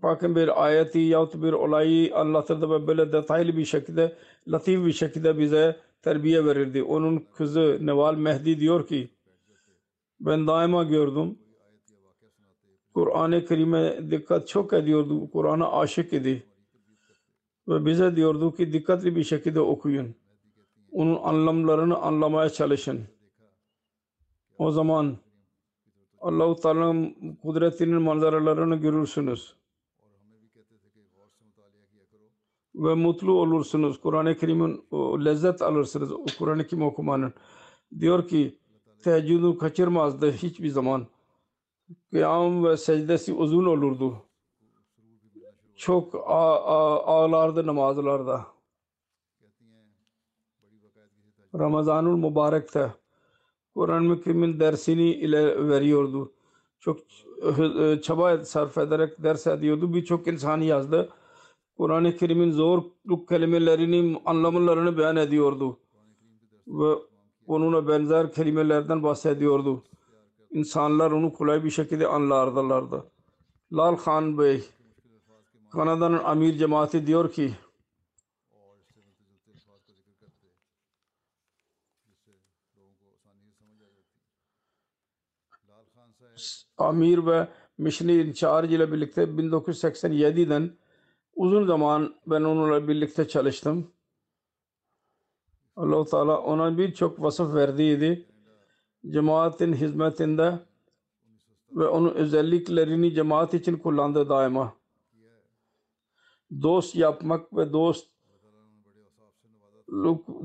[0.01, 4.15] Pak'ın bir ayeti yahut bir olayı anlatırdı ve böyle detaylı bir şekilde,
[4.47, 6.83] latif bir şekilde bize terbiye verirdi.
[6.83, 9.09] Onun kızı Neval Mehdi diyor ki,
[10.19, 11.39] ben daima gördüm.
[12.93, 15.31] Kur'an-ı Kerim'e dikkat çok ediyordu.
[15.31, 16.43] Kur'an'a aşık idi.
[17.67, 20.15] Ve bize diyordu ki dikkatli bir şekilde okuyun.
[20.91, 23.16] Onun anlamlarını anlamaya çalışın.
[24.57, 25.17] O zaman
[26.21, 29.55] Allah-u Teala'nın kudretinin manzaralarını görürsünüz.
[32.75, 34.01] Ve mutlu olursunuz.
[34.01, 34.85] Kur'an-ı Kerim'in
[35.25, 36.11] lezzet alırsınız.
[36.39, 37.33] Kur'an-ı Kerim okumanın.
[37.99, 38.59] Diyor ki
[39.03, 41.07] teheccüdü kaçırmazdı hiçbir zaman.
[42.11, 44.17] Kıyam ve secdesi uzun olurdu.
[45.75, 46.15] Çok
[47.05, 48.47] ağlardı namazlarda.
[51.55, 52.93] Ramazanul Mübarek'te
[53.77, 56.31] Kur'an-ı Kerim'in dersini ile veriyordu.
[56.79, 56.99] Çok
[57.79, 59.93] e, çaba sarf ederek ders ediyordu.
[59.93, 61.09] Birçok insan yazdı.
[61.77, 65.77] Kur'an-ı Kerim'in zorluk kelimelerini, anlamlarını beyan ediyordu.
[66.67, 66.93] Ve
[67.47, 69.83] onunla benzer kelimelerden bahsediyordu.
[70.51, 73.03] İnsanlar onu kolay bir şekilde anlardılardı.
[73.73, 74.63] Lal Khan Bey,
[75.71, 77.51] Kanada'nın amir cemaati diyor ki,
[86.77, 90.77] amir ve mission incharge ile birlikte 1987'den
[91.35, 93.91] uzun zaman ben onunla birlikte çalıştım.
[95.75, 98.25] allah Teala ona birçok vasıf verdiydi.
[99.09, 100.59] Cemaatin hizmetinde
[101.71, 104.73] ve onun özelliklerini cemaat için kullandı daima.
[106.61, 108.07] Dost yapmak ve dost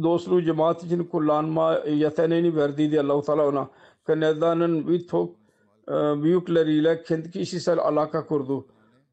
[0.03, 3.71] dostluğu cemaat için kullanma yeteneğini verdiydi allah Teala ona.
[4.05, 5.42] Kanada'nın birçok
[6.23, 8.67] büyükleriyle kendi kişisel alaka kurdu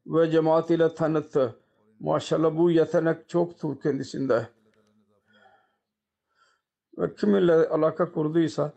[0.06, 1.56] ve cemaat ile tanıttı.
[2.00, 4.48] Maşallah bu yetenek çoktu kendisinde.
[6.98, 8.72] Ve kiminle alaka kurduysa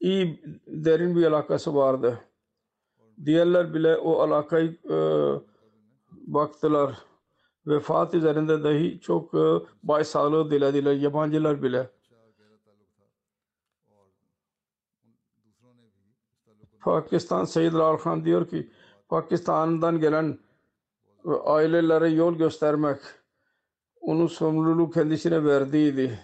[0.00, 2.18] iyi derin bir alakası vardı.
[3.24, 4.96] Diğerler bile o alakayı e,
[6.10, 6.98] baktılar.
[7.66, 9.38] Vefat üzerinde dahi çok e,
[9.82, 11.90] başsağlığı dilediler yabancılar bile.
[16.88, 18.70] Pakistan Seyyid Arhan diyor ki
[19.08, 20.38] Pakistan'dan gelen
[21.44, 22.98] ailelere yol göstermek
[24.00, 26.18] onun sorumluluğu kendisine verdiydi.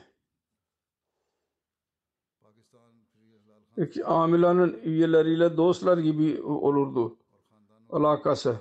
[3.77, 7.17] İki amilanın üyeleriyle dostlar gibi olurdu
[7.91, 8.57] alakası.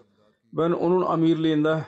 [0.54, 1.86] Ben onun amirliğinde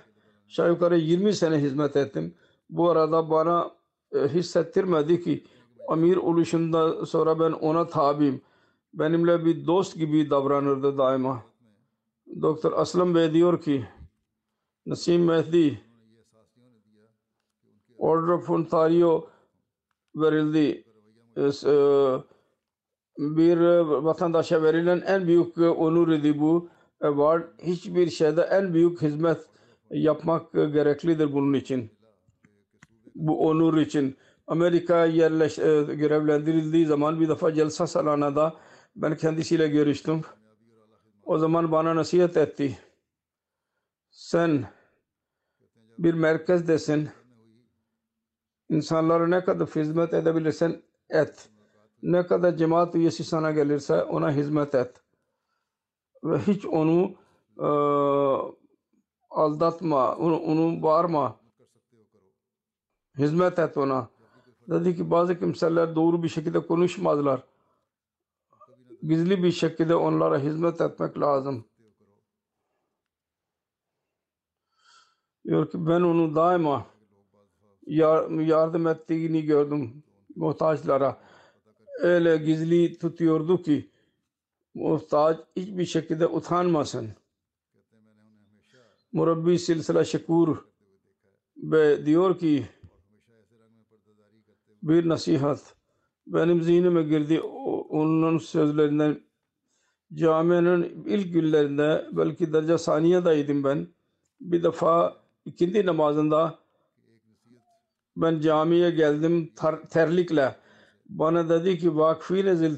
[0.47, 2.36] aşağı yukarı 20 sene hizmet ettim.
[2.70, 3.72] Bu arada bana
[4.16, 5.43] e, hissettirmedi ki
[5.88, 8.41] amir oluşunda sonra ben ona tabiyim.
[8.99, 11.43] Benimle bir dost gibi davranırdı daima.
[12.41, 13.85] Doktor Aslam Bey diyor ki
[14.85, 15.79] Nasim Mehdi
[17.97, 19.29] Order of Ontario
[20.15, 20.83] verildi.
[21.37, 21.43] E,
[23.17, 26.69] bir vatandaşa verilen en büyük onur idi bu
[27.01, 27.43] award.
[27.61, 29.41] Hiçbir şeyde en büyük hizmet
[29.91, 31.91] yapmak gereklidir bunun için.
[33.15, 34.17] Bu onur için.
[34.47, 38.53] Amerika yerleş, e, görevlendirildiği zaman bir defa Celsa Salana'da
[38.95, 40.21] ben kendisiyle görüştüm.
[41.23, 42.79] O zaman bana nasihat etti.
[44.09, 44.65] Sen
[45.97, 47.09] bir merkezdesin.
[48.69, 51.49] İnsanlara ne kadar hizmet edebilirsen et.
[52.01, 55.01] Ne kadar cemaat üyesi sana gelirse ona hizmet et.
[56.23, 57.15] Ve hiç onu
[57.59, 57.67] e,
[59.29, 61.39] aldatma, onu, onu bağırma.
[63.17, 64.09] Hizmet et ona.
[64.69, 67.43] Dedi ki bazı kimseler doğru bir şekilde konuşmazlar.
[69.07, 71.65] Gizli bir şekilde onlara hizmet etmek lazım.
[75.45, 76.85] Diyor ki ben onu daima
[77.85, 80.03] yar- yardım ettiğini gördüm
[80.35, 81.21] muhtaçlara.
[81.99, 83.91] Öyle gizli tutuyordu ki
[84.73, 87.09] muhtaç hiçbir şekilde utanmasın.
[89.11, 90.65] Murabbi Silsila Şekur
[91.57, 92.67] ve diyor ki
[94.81, 95.74] bir nasihat
[96.28, 97.41] benim zihnime girdi
[97.89, 99.21] onun sözlerinden
[100.13, 103.88] caminin ilk günlerinde belki derece saniyedeydim ben
[104.41, 106.59] bir defa ikindi namazında
[108.17, 110.55] ben camiye geldim ter- terlikle
[111.09, 112.78] bana dedi ki vakfine zil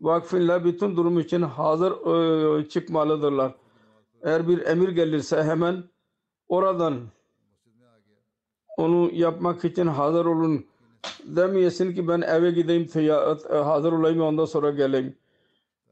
[0.00, 3.54] vakfinler bütün durum için hazır e, çıkmalıdırlar.
[4.22, 5.84] Eğer bir emir gelirse hemen
[6.48, 7.00] oradan
[8.76, 10.66] onu yapmak için hazır olun.
[11.24, 15.16] Demeyesin ki ben eve gideyim teya- hazır olayım ondan sonra geleyim.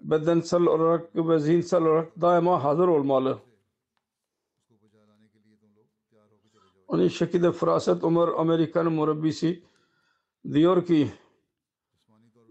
[0.01, 3.39] Bedensel olarak ve zihinsel olarak daima hazır olmalı.
[6.89, 9.63] Onun şekilde Firaset Umar Amerikan murabbisi
[10.53, 11.11] diyor ki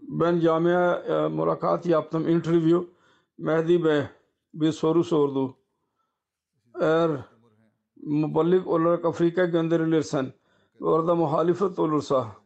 [0.02, 2.92] ben camiye e, mulakat yaptım, interview.
[3.38, 4.02] Mehdi Bey
[4.54, 5.56] bir soru sordu.
[6.80, 7.10] Eğer
[8.02, 10.32] muballik olarak Afrika gönderilirsen
[10.80, 12.41] orada muhalefet olursa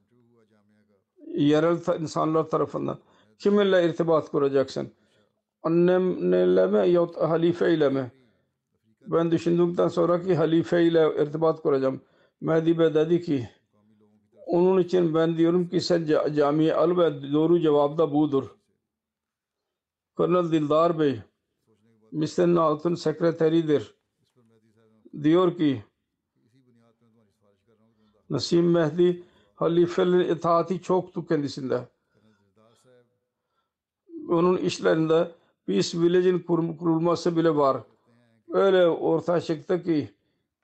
[1.45, 2.99] yerel insanlar tarafından
[3.39, 4.93] kiminle irtibat kuracaksın?
[5.63, 8.13] Annemle mi yahut halife ile mi?
[9.07, 12.01] Ben düşündükten sonraki halife ile irtibat kuracağım.
[12.41, 13.49] Mehdi Bey dedi ki
[14.47, 18.57] onun için ben diyorum ki sen ca- camiye al ve doğru cevap da budur.
[20.17, 21.21] Colonel Dildar Bey,
[22.13, 22.57] Mr.
[22.57, 23.95] Altın sekreteridir.
[25.23, 25.85] diyor ki
[28.31, 29.23] Nasim Mehdi
[29.57, 31.89] halifelerin itaati çoktu kendisinde.
[34.29, 35.31] Onun işlerinde
[35.67, 37.77] Peace Village'in kur- kurulması bile var.
[38.53, 40.11] Öyle ortaya çıktı ki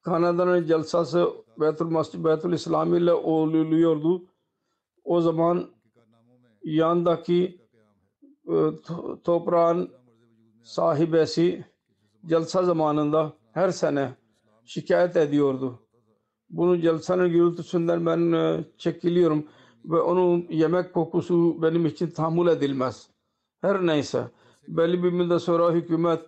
[0.02, 1.28] Kanada'nın celsası
[1.60, 4.24] Beytül Masjid Beytül İslami ile oluyordu.
[5.04, 5.68] O zaman
[6.64, 7.60] yandaki
[8.46, 9.90] e, to- toprağın
[10.62, 11.64] sahibesi
[12.26, 14.14] celsa zamanında her sene
[14.64, 15.78] şikayet ediyordu.
[16.52, 19.46] Bunun celsanın gürültüsünden ben e, çekiliyorum
[19.84, 23.08] ve onun yemek kokusu benim için tahammül edilmez.
[23.60, 24.24] Her neyse
[24.68, 26.20] belli bir müddet sonra hükümet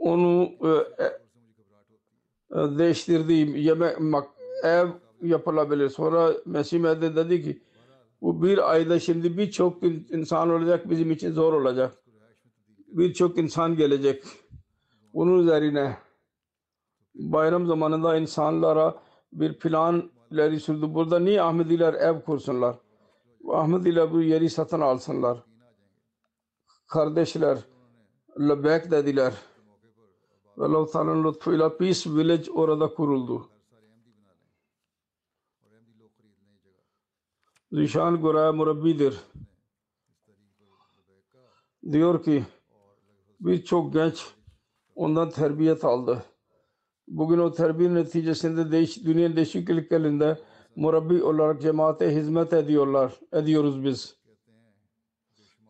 [0.00, 0.68] onu e,
[1.04, 1.06] e,
[2.60, 3.32] e, değiştirdi.
[3.60, 4.88] Yemek mak- ev
[5.22, 5.88] yapılabilir.
[5.88, 7.62] Sonra Mesih Mehdi dedi ki
[8.22, 11.94] bu bir ayda şimdi birçok in- insan olacak bizim için zor olacak.
[12.88, 14.24] Birçok insan gelecek.
[15.14, 15.96] Bunun üzerine
[17.14, 19.02] bayram zamanında insanlara
[19.32, 20.10] bir plan
[20.58, 20.94] sürdü.
[20.94, 22.76] Burada niye Ahmediler ev kursunlar?
[23.48, 25.44] Ahmediler bu yeri satın alsınlar.
[26.86, 27.58] Kardeşler
[28.40, 29.34] lebek dediler.
[30.58, 33.48] Ve Allah Teala'nın lütfuyla Peace Village orada kuruldu.
[37.72, 39.20] Zişan Goraya murabbidir.
[41.92, 42.44] Diyor ki
[43.40, 44.34] birçok genç
[44.94, 46.24] ondan terbiyet aldı.
[47.12, 50.38] Bugün o terbiye neticesinde değiş, dünyanın değişik ülkelerinde
[50.76, 53.12] murabbi olarak cemaate hizmet ediyorlar.
[53.32, 54.16] Ediyoruz biz.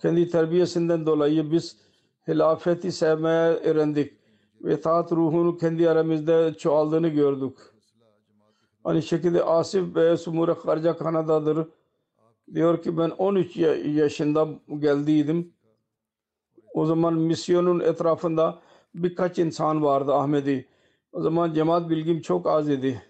[0.02, 1.76] Kendi terbiyesinden dolayı biz
[2.28, 4.12] hilafeti sevmeye öğrendik.
[4.60, 7.58] Ve taat ruhunu kendi aramızda çoğaldığını gördük.
[8.84, 11.68] Aynı şekilde Asif Bey Sumure Karca Kanada'dır.
[12.54, 15.52] Diyor ki ben 13 ya- yaşında geldiydim.
[16.74, 18.58] O zaman misyonun etrafında
[18.94, 20.68] birkaç insan vardı Ahmedi.
[21.12, 23.02] O zaman cemaat bilgim çok az idi.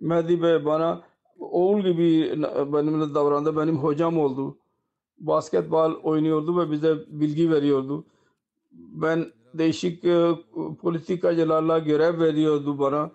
[0.00, 1.02] Mehdi Bey bana
[1.38, 2.30] oğul gibi
[2.72, 3.56] benimle davrandı.
[3.56, 4.58] Benim hocam oldu.
[5.18, 8.04] Basketbol oynuyordu ve bize bilgi veriyordu.
[8.72, 10.30] Ben değişik e,
[10.82, 13.10] politikacılarla görev veriyordu bana.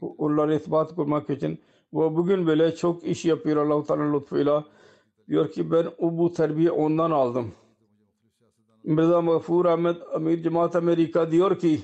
[0.00, 1.58] Onlara itibat kurmak için.
[1.92, 4.64] Ve bugün böyle çok iş yapıyor Allah-u Teala'nın lütfuyla.
[5.28, 7.52] Diyor ki ben bu terbiye ondan aldım.
[8.84, 11.80] Mirza Mağfur Ahmet Amir Cemaat Amerika diyor ki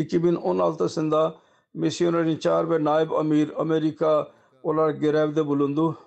[0.00, 1.34] ...2016'sında
[1.74, 4.32] misyoner inçar ve naib amir Amerika
[4.62, 5.98] olarak görevde bulundu.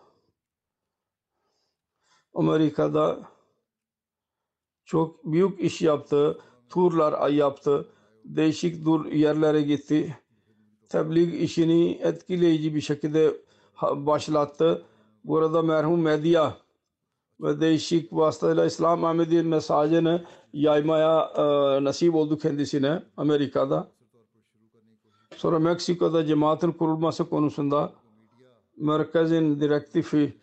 [2.33, 3.19] Amerika'da
[4.85, 6.39] çok büyük iş yaptı.
[6.69, 7.89] Turlar yaptı.
[8.25, 10.17] Değişik dur yerlere gitti.
[10.89, 13.33] Tebliğ işini etkileyici bir şekilde
[13.81, 14.85] başlattı.
[15.23, 16.57] Burada merhum medya
[17.41, 21.43] ve değişik vasıtayla İslam Ahmedi mesajını yaymaya e,
[21.83, 23.91] nasip oldu kendisine Amerika'da.
[25.35, 27.93] Sonra Meksiko'da cemaatin kurulması konusunda
[28.77, 30.37] merkezin direktifi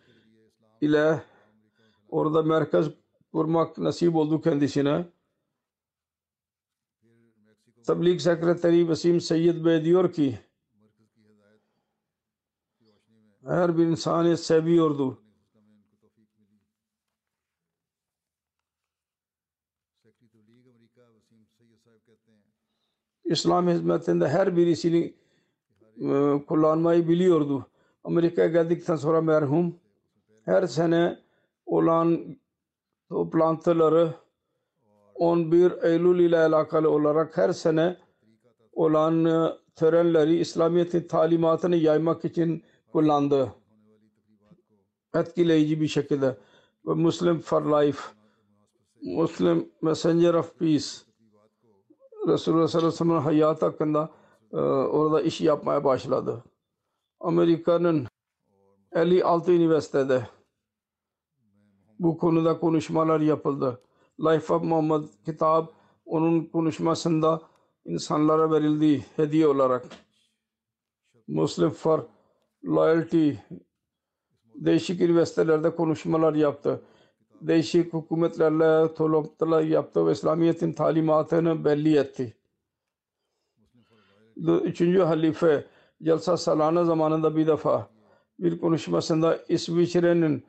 [0.80, 1.22] ile
[2.08, 2.86] orada merkez
[3.32, 5.06] kurmak nasip oldu kendisine.
[7.86, 10.38] Tabligh Sekreteri Vasim Seyyid Bey diyor ki
[13.46, 15.18] her bir insanı seviyordu.
[23.24, 25.14] İslam hizmetinde her birisini
[26.00, 27.66] e, kullanmayı biliyordu.
[28.04, 29.74] Amerika'ya geldikten sonra merhum
[30.44, 31.18] her sene
[31.66, 32.36] olan
[33.08, 34.14] toplantıları
[35.14, 37.96] 11 Eylül ile alakalı olarak her sene
[38.72, 43.52] olan e, törenleri İslamiyet'in talimatını yaymak için kullandı.
[45.14, 46.36] Etkileyici bir şekilde.
[46.84, 48.00] Muslim for Life,
[49.02, 50.86] Muslim Messenger of Peace,
[52.28, 54.10] Resulullah sallallahu aleyhi ve sellem'in hayatı hakkında
[54.52, 56.44] e, orada iş yapmaya başladı.
[57.20, 58.06] Amerika'nın
[58.92, 60.26] 56 üniversitede
[61.98, 63.80] bu konuda konuşmalar yapıldı.
[64.20, 65.72] Life of Muhammad kitap
[66.04, 67.40] onun konuşmasında
[67.84, 69.86] insanlara verildi hediye olarak.
[71.28, 72.06] Muslim for
[72.64, 73.32] Loyalty
[74.54, 76.82] değişik üniversitelerde konuşmalar yaptı.
[77.40, 82.36] Değişik hükümetlerle toplantılar yaptı ve İslamiyet'in talimatını belli etti.
[84.64, 85.64] Üçüncü halife
[86.02, 87.90] Celsa Salana zamanında bir defa
[88.40, 90.44] bir konuşmasında İsviçre'nin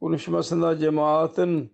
[0.00, 1.72] konuşmasında cemaatin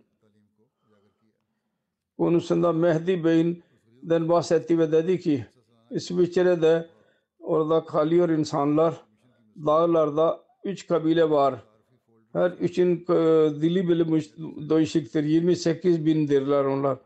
[2.19, 5.47] konusunda Mehdi Bey'den bahsetti ve dedi ki
[5.91, 6.89] İsviçre'de
[7.39, 8.95] orada kalıyor insanlar
[9.57, 11.55] dağlarda üç kabile var.
[12.33, 13.15] Her üçün e,
[13.61, 14.09] dili bile
[14.71, 15.25] değişiktir.
[15.25, 16.99] 28 bindirler onlar.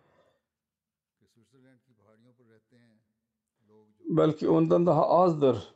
[4.04, 5.74] Belki ondan daha azdır.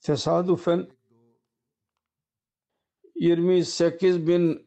[0.00, 0.88] Tesadüfen
[3.14, 4.66] 28 bin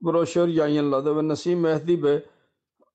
[0.00, 2.24] broşür yayınladı ve Nasip Mehdi Bey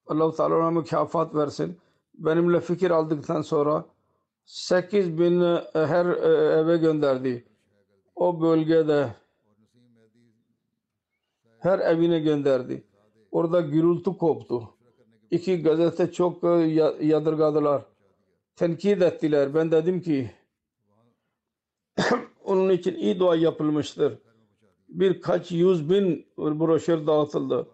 [0.08, 1.78] Allah-u Teala ona mükafat versin.
[2.14, 3.86] Benimle fikir aldıktan sonra
[4.48, 7.46] 8 bin e, her e, eve gönderdi.
[8.16, 9.16] O bölgede
[11.60, 12.84] her evine gönderdi.
[13.32, 14.70] Orada gürültü koptu.
[15.32, 16.48] İki gazete çok e,
[17.02, 17.86] yadırgadılar.
[18.56, 19.54] Tenkit ettiler.
[19.54, 20.32] Ben dedim ki
[22.44, 24.18] onun için iyi dua yapılmıştır.
[24.90, 27.68] Birkaç yüz bin broşür dağıtıldı.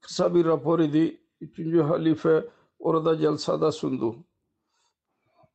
[0.00, 1.20] Kısa bir rapor idi.
[1.40, 2.44] Üçüncü halife
[2.78, 4.16] orada celsada sundu.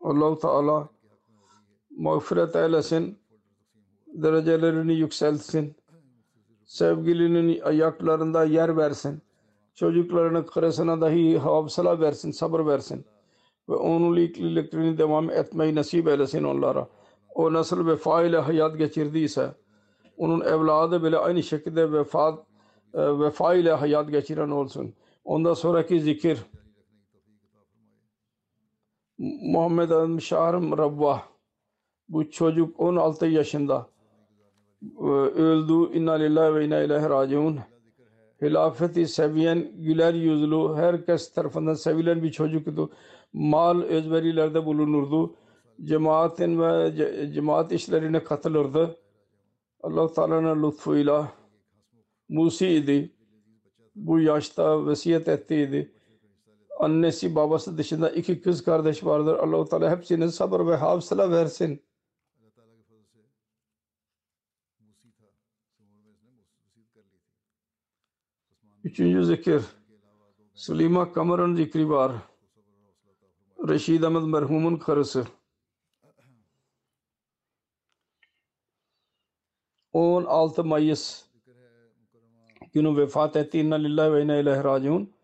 [0.02, 0.89] Allah-u Teala
[1.98, 3.20] mağfiret eylesin.
[4.08, 5.76] Derecelerini yükseltsin.
[6.66, 9.22] Sevgilinin ayaklarında yer versin.
[9.76, 13.06] Çocuklarının karısına dahi hafıza versin, sabır versin.
[13.70, 16.88] Ve onun iyiliklerini devam etmeyi nasip eylesin onlara.
[17.36, 19.52] O nasıl vefa ile hayat geçirdiyse,
[20.18, 22.46] onun evladı bile aynı şekilde vefa,
[22.93, 24.93] e, vefa ile hayat geçiren olsun.
[25.26, 26.39] Ondan sonraki zikir
[29.18, 31.24] Muhammed Adım Şahrım Rabbah
[32.09, 33.89] bu çocuk 16 yaşında
[34.99, 35.97] e, öldü.
[35.97, 37.59] İnna lillahi ve inna ileyhi raciun.
[38.41, 42.91] Hilafeti seviyen, güler yüzlü, herkes tarafından sevilen bir çocuktu.
[43.34, 45.36] Mal özverilerde bulunurdu.
[45.84, 48.97] Cemaatin ve ce- cemaat işlerine katılırdı.
[49.82, 51.32] Allah Teala'nın lütfuyla
[52.30, 53.16] Musi idi.
[53.95, 55.95] Bu yaşta vasiyet ettiydi
[56.80, 59.36] annesi babası dışında iki kız kardeş vardır.
[59.36, 61.82] Allahu Teala hepsine sabır ve hafızla versin.
[68.84, 69.61] Üçüncü zikir.
[70.53, 72.11] Süleyma Kamar'ın zikri var.
[73.67, 75.26] Reşid Ahmet merhumun karısı.
[79.93, 81.26] 16 Mayıs
[82.73, 83.59] günü vefat etti.
[83.59, 85.14] İnna lillahi ve inna ileyhi raciun.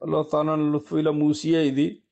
[0.00, 2.02] Allah Teala'nın lütfuyla Musiye idi.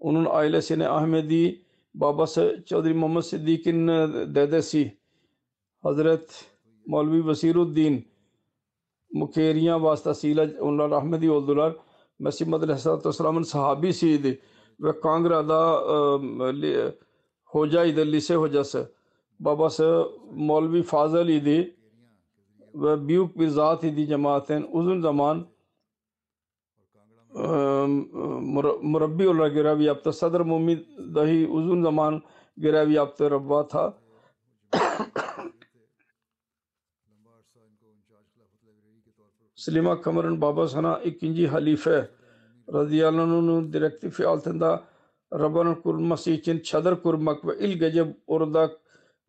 [0.00, 1.64] Onun ailesine Ahmedi,
[1.94, 3.88] babası Çadri Muhammed Siddiq'in
[4.34, 4.98] dedesi
[5.82, 6.44] Hazret
[6.86, 8.08] Maulvi Basiruddin
[9.12, 11.76] Mukeriya vasıtasıyla onlar Ahmedi oldular.
[12.18, 14.40] Mesih Madri Aleyhisselatü Vesselam'ın sahabisiydi
[14.80, 15.80] ve Kangra'da
[16.66, 16.94] e,
[17.44, 18.94] hocaydı, lise hocası.
[19.40, 21.76] Babası Maulvi Fazıl idi
[22.74, 24.66] ve büyük bir zat idi cemaatin.
[24.72, 25.46] Uzun zaman
[27.34, 27.90] Ehm,
[28.82, 30.12] murabbi olarak görev yaptı.
[30.12, 32.22] Sadr Mummi dahi uzun zaman
[32.56, 33.98] görev yaptı Rabbat'a.
[39.54, 42.10] Selima Kamar'ın babası Hana ikinci halife
[42.72, 44.84] radıyallahu anh'ın direktifi altında
[45.32, 48.70] Rabbana kurulması için çadır kurmak ve ilk gece orada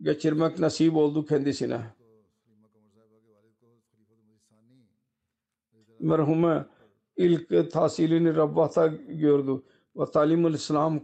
[0.01, 1.81] geçirmek nasip oldu kendisine.
[5.99, 6.65] Merhume
[7.17, 9.61] ilk tahsilini Rabba'ta gördü
[9.97, 10.99] ve Talimul İslam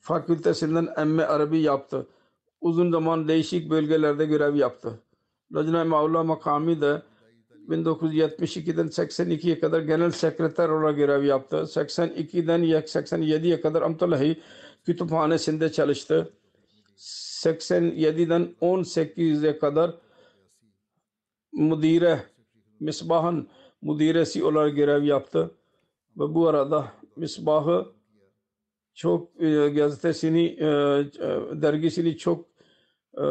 [0.00, 2.06] fakültesinden emme Arabi yaptı.
[2.60, 5.00] Uzun zaman değişik bölgelerde görev yaptı.
[5.54, 7.02] Lajna-i Mevla makami de
[7.68, 11.56] 1972'den 82'ye kadar genel sekreter olarak görev yaptı.
[11.56, 14.40] 82'den 87'ye kadar Amtalahi
[14.84, 16.32] kütüphanesinde çalıştı.
[16.96, 19.94] 87'den 18'e kadar
[21.52, 22.22] müdire
[22.80, 23.48] Misbah'ın
[23.82, 25.50] müdiresi olarak görev yaptı.
[26.16, 27.86] Ve bu arada Misbah'ı
[28.94, 32.44] çok e, gazetesini, e, e, dergisini çok
[33.14, 33.22] e,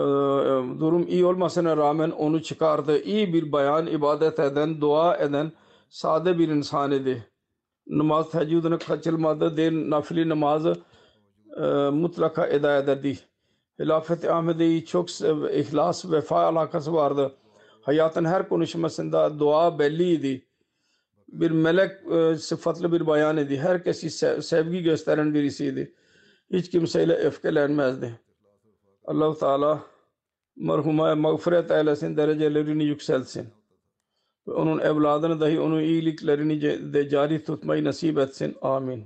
[0.80, 3.02] durum iyi olmasına rağmen onu çıkardı.
[3.02, 5.52] İyi bir bayan, ibadet eden, dua eden
[5.90, 7.26] sade bir insan idi.
[7.88, 9.58] Namaz teheccüdünü kaçırmadı.
[9.58, 10.78] Değil nafili namazı
[11.58, 13.20] e, mutlaka eda ederdi.
[13.80, 15.10] Hilafet-i Ahmedi'yi çok
[15.54, 17.32] ihlas, vefa alakası vardı.
[17.90, 20.46] Hayatın her konuşmasında dua belliydi.
[21.28, 23.58] Bir melek e, sıfatlı bir bayan idi.
[23.58, 25.94] Herkesi se- sevgi gösteren birisiydi.
[26.54, 28.20] Hiç kimseyle öfkelenmezdi.
[29.06, 29.84] Allah-u Teala
[30.56, 33.48] merhumaya mağfiret eylesin, derecelerini yükselsin.
[34.48, 36.62] Ve onun evladını dahi onun iyiliklerini
[36.94, 38.56] de cari tutmayı nasip etsin.
[38.62, 39.06] Amin.